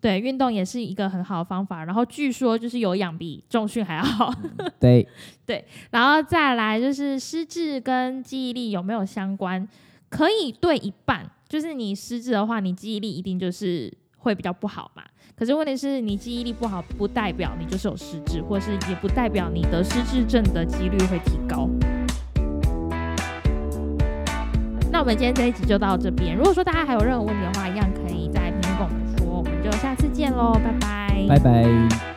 [0.00, 1.84] 对，运动也是一个很好的方法。
[1.84, 4.32] 然后据说就是有氧比重训还要好。
[4.80, 5.06] 对
[5.46, 9.68] 对，然后再来就是失智跟记忆力有没有相关？
[10.08, 15.02] 可以对一半，就是你失智的话，你记忆力一定就是会比较不好嘛。
[15.34, 21.68] 可是问题是你记忆力不好，不代表你就是有失智，或是也不代表你得失智症的几率会提高。
[25.02, 26.36] 我们今天这一集就到这边。
[26.36, 29.26] 如果说大家还有任何问题的话，一样可以在评论跟我们说。
[29.38, 32.11] 我们就下次见喽，拜拜，拜拜。